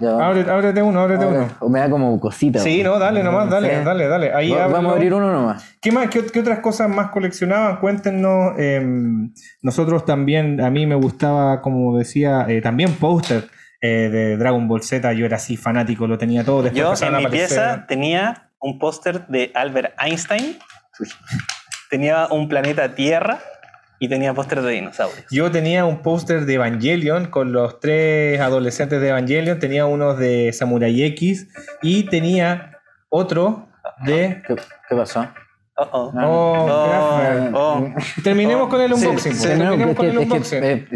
[0.00, 0.26] Ya.
[0.26, 1.48] Ábrete, ábrete uno, ábrete uno.
[1.60, 2.58] O me da como cosita.
[2.58, 3.84] Sí, no, dale nomás, dale, Sí.
[3.84, 4.32] dale, dale.
[4.34, 4.70] Ahí ábrelo.
[4.72, 5.76] Vamos a abrir uno nomás.
[5.80, 6.08] ¿Qué más?
[6.08, 7.76] ¿Qué, qué otras cosas más coleccionaban?
[7.78, 8.54] Cuéntenos.
[8.58, 8.80] eh,
[9.62, 13.48] nosotros también, a mí me gustaba, como decía, eh, también póster
[13.80, 15.12] eh, de Dragon Ball Z.
[15.12, 16.62] Yo era así fanático, lo tenía todo.
[16.62, 20.56] Después Yo en mi pieza tenía un póster de Albert Einstein,
[21.90, 23.38] tenía un planeta Tierra
[24.02, 25.24] y tenía póster de dinosaurios.
[25.30, 30.52] Yo tenía un póster de Evangelion con los tres adolescentes de Evangelion, tenía unos de
[30.52, 31.46] Samurai X
[31.82, 32.80] y tenía
[33.10, 33.68] otro
[34.04, 34.42] de...
[34.44, 34.56] ¿Qué,
[34.88, 35.28] qué pasó?
[35.92, 37.50] Oh, oh.
[37.54, 37.88] Oh.
[38.22, 39.32] Terminemos con el unboxing.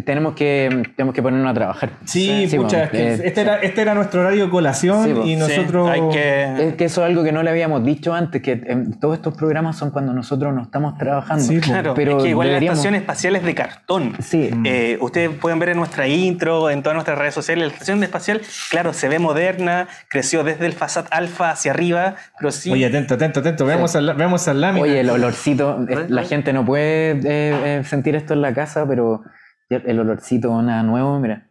[0.05, 1.91] Tenemos que- tenemos que ponernos a trabajar.
[2.05, 5.05] sí, Sí, pucha, bueno, es que eh, este, era, este era nuestro horario de colación
[5.05, 5.89] Sí, y Sí, nosotros...
[5.91, 6.68] hay que...
[6.68, 9.34] Es que eso es algo que no le habíamos dicho antes, que em, todos estos
[9.37, 11.43] programas son cuando nosotros no estamos trabajando.
[11.45, 11.61] Sí.
[11.61, 14.14] Claro, pero es que igual deberíamos- la estación espacial es de cartón.
[14.20, 18.03] Sí, Eh, ustedes pueden ver en nuestra intro, en todas nuestras redes sociales, la estación
[18.03, 22.70] espacial, claro, se ve moderna, creció desde el Fasat Alpha hacia arriba, pero sí...
[22.72, 23.66] Oye, atento, atento, atento.
[23.66, 24.47] Veamos, al- veamos
[24.81, 28.87] Oye, el olorcito, es- la gente no puede eh, eh, sentir esto en la casa,
[28.89, 29.22] pero
[29.68, 31.43] el olorcito nada nuevo, mira.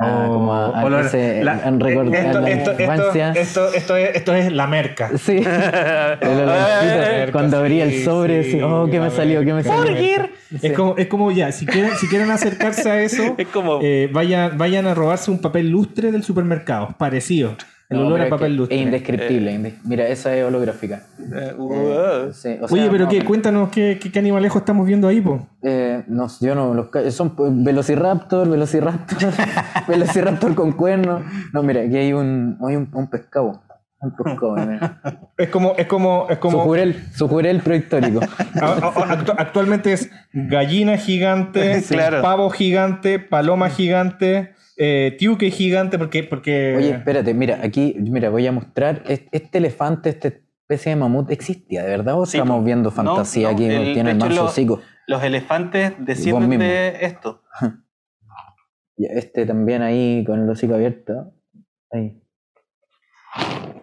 [0.00, 3.32] Ah, Oh, como a, a olor- ese- la- en recordar esto, la esto, esto, infancia.
[3.32, 5.10] esto, esto es, esto es la merca.
[5.18, 5.38] Sí,
[6.20, 9.44] el olorcito, cuando abría el Sí, sobre, sí, oh, ¿qué me salió?
[9.44, 10.28] ¿Qué me salió?
[10.62, 13.80] Es como, es como ya, si quieren, si quieren acercarse a eso, Es como...
[13.82, 17.56] eh, vayan, vayan a robarse un papel lustre del supermercado, parecido.
[17.90, 18.76] El No, olor a es papel lustre.
[18.76, 19.50] Es indescriptible.
[19.54, 21.02] inde- Mira, esa es holográfica.
[21.18, 25.08] Eh, uh, Sí, o Oye, pero no, qué, cuéntanos qué, qué, qué animalejo estamos viendo
[25.08, 25.48] ahí, po.
[25.62, 27.34] Eh, no, yo no, los, son
[27.64, 29.18] Velociraptor, Velociraptor,
[29.88, 31.22] Velociraptor con cuernos.
[31.54, 33.62] No, mira, aquí hay un, hay un, un pescado.
[34.00, 35.00] Un pescado, mira.
[35.38, 36.58] Es como, es como, es Su como.
[36.64, 38.20] jurel, su jurel prehistórico.
[39.38, 42.22] actualmente es gallina gigante, Claro.
[42.22, 48.46] pavo gigante, paloma gigante, eh, tiuque gigante, porque, porque Oye, espérate, mira, aquí, mira, voy
[48.46, 49.02] a mostrar.
[49.08, 52.18] es- Este elefante, esta especie de mamut existía, ¿de verdad?
[52.20, 53.64] ¿O Sí, estamos viendo fantasía no, aquí?
[53.66, 54.80] el- tiene el manso hocico.
[55.06, 57.42] Los elefantes descienden de esto.
[59.00, 61.32] Y Este también ahí con el hocico abierto.
[61.92, 62.20] Ahí.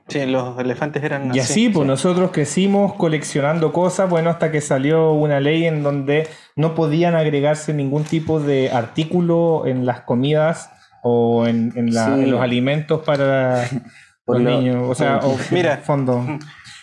[0.08, 5.14] Sí, los elefantes eran Y así, pues nosotros crecimos coleccionando cosas, bueno, hasta que salió
[5.14, 10.70] una ley en donde no podían agregarse ningún tipo de artículo en las comidas
[11.08, 12.24] o en, en la- Sí.
[12.24, 13.62] en los alimentos para
[14.28, 14.78] los lo- niños.
[14.90, 15.78] O sea, o, Mira.
[15.78, 16.26] fondo.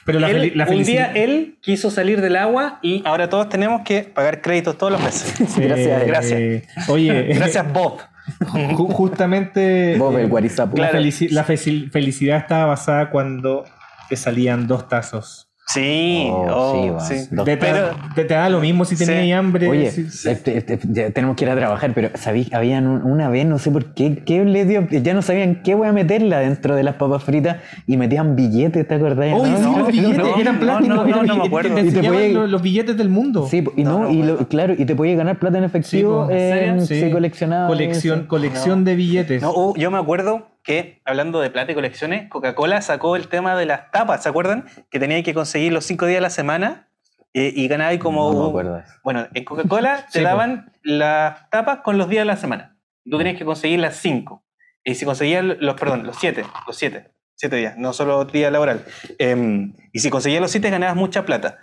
[0.05, 3.83] Pero la, Él, la un día él quiso salir del agua y ahora todos tenemos
[3.85, 5.35] que pagar créditos todos los meses.
[5.57, 6.07] Gracias él.
[6.09, 6.89] Gracias.
[6.89, 7.99] Oye, Gracias, Bob.
[8.41, 10.77] ju- justamente Bob el eh, guarizapo.
[10.77, 11.05] la, Claro.
[11.05, 13.64] felici- la felicidad estaba basada cuando
[14.09, 15.51] te salían dos tazos.
[15.73, 17.01] Sí, Oh, oh, sí, va.
[17.01, 17.45] sí.
[17.45, 19.07] Te, Pero- te- te da lo mismo si Sí.
[19.07, 19.68] tenías hambre.
[19.68, 22.53] Oye, este- este- ya tenemos que ir a trabajar, pero ¿sabéis?
[22.53, 25.75] Habían un- una vez, no sé por qué, qué le dio, ya no sabían qué
[25.75, 27.57] voy a meterla dentro de las papas fritas
[27.87, 29.33] y metían billetes, ¿te acordás?
[29.35, 29.57] Oye, no?
[29.57, 30.95] sí, No, los billetes no, eran no, plástico.
[30.95, 31.75] no, no, eran no me acuerdo.
[31.75, 33.47] Te Y te podía- los, los billetes del mundo.
[33.49, 36.27] Sí, y no, No, no, y lo- claro, y te podía ganar plata en efectivo,
[36.27, 36.31] po.
[36.31, 37.11] ¿En eh, Sí.
[37.11, 38.29] coleccionabas Colección, eso.
[38.29, 39.43] colección de billetes.
[39.43, 43.57] No, uh, yo me acuerdo que, hablando de plata y colecciones, Coca-Cola sacó el tema
[43.57, 44.67] de las tapas, ¿se acuerdan?
[44.91, 46.89] Que tenía que conseguir los cinco días a la semana
[47.35, 48.33] eh, y ganaba ahí como...
[48.33, 48.83] No me un- de.
[49.03, 52.77] Bueno, en Coca-Cola te Sí, daban las tapas con los días de la semana.
[53.11, 54.45] Tú tenías que conseguir las cinco.
[54.85, 58.85] Y si conseguías los, perdón, los siete, los siete, siete días, no solo día laboral.
[59.19, 61.59] Em, y si conseguías los siete ganabas mucha plata.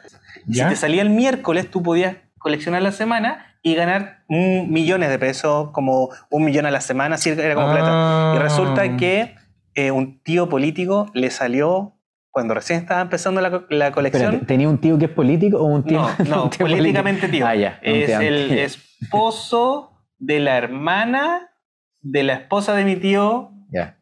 [0.45, 0.65] ¿Ya?
[0.65, 5.71] Si te salía el miércoles, tú podías coleccionar la semana y ganar millones de pesos,
[5.71, 7.89] como un millón a la semana, así era como plata.
[7.91, 8.33] Ah.
[8.35, 9.35] Y resulta que
[9.75, 11.95] eh, un tío político le salió
[12.31, 14.45] cuando recién estaba empezando la, la colección.
[14.45, 15.99] ¿tenía un tío que es político o un tío?
[15.99, 17.45] No, no, un tío políticamente político?
[17.45, 17.47] tío.
[17.47, 17.79] Ah, ya.
[17.81, 21.49] es tío el esposo de la hermana
[22.01, 23.97] de la esposa de mi tío Ya.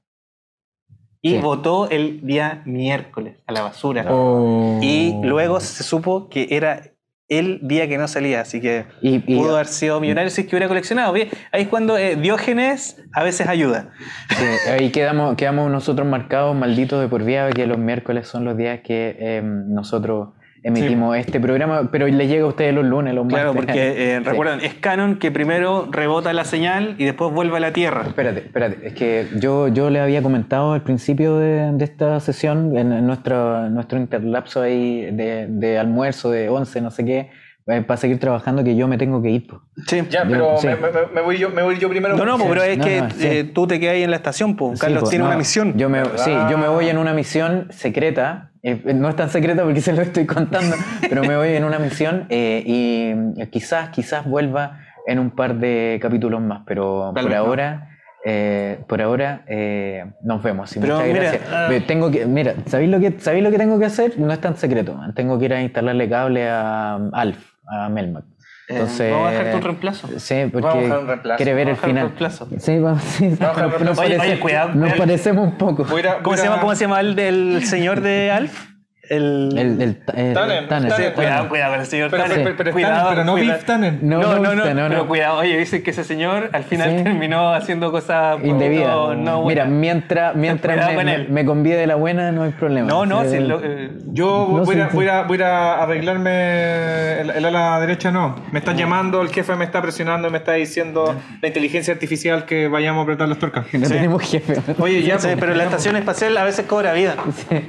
[1.21, 1.37] y Sí.
[1.39, 4.05] votó el día miércoles a la basura.
[4.09, 4.79] Oh.
[4.83, 6.81] Y luego se supo que era
[7.29, 10.47] el día que no salía, así que Y, y- pudo haber sido millonario si es
[10.47, 11.11] que hubiera coleccionado.
[11.11, 13.89] Bien, Ahí es cuando eh, Diógenes a veces ayuda.
[14.29, 18.55] sí, ahí quedamos, quedamos nosotros marcados, malditos de por vida, que los miércoles son los
[18.55, 20.29] días que eh, nosotros
[20.63, 23.65] emitimos este programa, pero le llega a ustedes los lunes, los Claro, martes.
[23.65, 24.29] porque eh, Sí.
[24.29, 28.03] recuerdan, es canon que primero rebota la señal y después vuelve a la Tierra.
[28.07, 28.87] Espérate, espérate.
[28.87, 33.69] Es que yo, yo le había comentado al principio de, de esta sesión, en, nuestro,
[33.69, 37.29] nuestro interlapso ahí de, de almuerzo, de 11, no sé qué,
[37.67, 39.45] para seguir trabajando, que yo me tengo que ir.
[39.47, 39.61] po.
[39.87, 40.01] Sí.
[40.09, 40.67] Ya, Yo- pero sí.
[40.67, 42.15] me, me- me voy yo, me voy yo primero.
[42.15, 43.27] No, no, pero es No, que no, sí.
[43.27, 44.79] eh, tú te quedas ahí en la estación, pues.
[44.79, 45.73] Sí, Carlos po, tiene no, una misión.
[45.77, 46.17] Yo me, ¿Verdad?
[46.23, 48.51] sí, yo me voy en una misión secreta.
[48.63, 50.75] eh, no es tan secreta porque se lo estoy contando,
[51.09, 55.55] pero me voy en una misión eh, y eh, quizás, quizás vuelva en un par
[55.55, 57.45] de capítulos más, pero Tal por vez no.
[57.45, 57.89] ahora,
[58.25, 60.75] eh, por ahora eh, nos vemos.
[60.75, 61.43] y Pero muchas mira, gracias.
[61.49, 61.69] ah.
[61.87, 64.19] Tengo que, mira, ¿sabéis lo que sabéis lo que tengo que hacer?
[64.19, 64.95] No es tan secreto.
[64.95, 65.13] man.
[65.13, 67.37] Tengo que ir a instalarle cable a Alf,
[67.67, 68.23] a Melmac.
[68.69, 70.07] Entonces, Eh, vamos a dejar tu reemplazo.
[70.17, 71.37] Sí, Vamos a porque dejar un reemplazo.
[71.37, 72.07] quiere ver el Vamos a dejar un final.
[72.07, 72.47] reemplazo.
[72.59, 74.01] Sí, vamos, sí, Vamos a dejar un nos, reemplazo.
[74.01, 74.97] Oye, parece- oye, cuidado, nos cuidado.
[74.97, 75.83] parecemos un poco.
[75.85, 78.01] Voy a ir a- voy ¿Cómo a se llama, ¿Cómo se llama el del señor
[78.01, 78.65] de Alf?
[79.09, 79.49] El...
[79.57, 79.95] El, el, el,
[80.33, 80.89] Tannen, Tannen.
[80.89, 81.13] Tannen.
[81.13, 82.43] Cuidado, cuidado con el señor Pero, Tanner.
[82.43, 83.35] pero, pero, cuidado, pero no.
[83.35, 83.99] Biff Tannen.
[84.01, 86.97] No, No, no, no, no, no, pero cuidado, oye, dicen que ese señor al final
[86.97, 87.03] Sí.
[87.03, 88.87] terminó haciendo cosas poco- Indebida.
[88.87, 92.87] No, no, Mira, mientras, mientras me, con me, convide de la buena, no hay problema.
[92.87, 95.83] no, no, Sí, si el- lo- eh, Yo No, voy, a, voy, a, voy a
[95.83, 98.35] arreglarme el, el ala derecha, no.
[98.51, 102.67] Me están llamando, el jefe me está presionando, me está diciendo la inteligencia artificial que
[102.67, 103.65] vayamos a apretar las tuercas.
[103.73, 104.55] no tenemos jefe.
[104.79, 107.15] Oye, ya, sí, pero la estación espacial a veces cobra vida.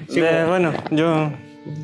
[0.09, 0.21] Sí.
[0.21, 1.28] Eh, bueno, yo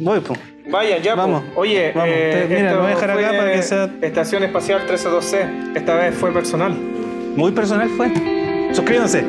[0.00, 0.38] voy, pues.
[0.70, 1.42] Vaya, ya, Vamos.
[1.54, 1.58] pues.
[1.58, 2.08] Oye, Vamos.
[2.10, 5.46] eh, mira, lo voy a dejar acá para que sea- Estación Espacial 132C.
[5.74, 6.72] Esta vez fue personal.
[7.36, 8.10] Muy personal fue.
[8.72, 9.24] Suscríbanse.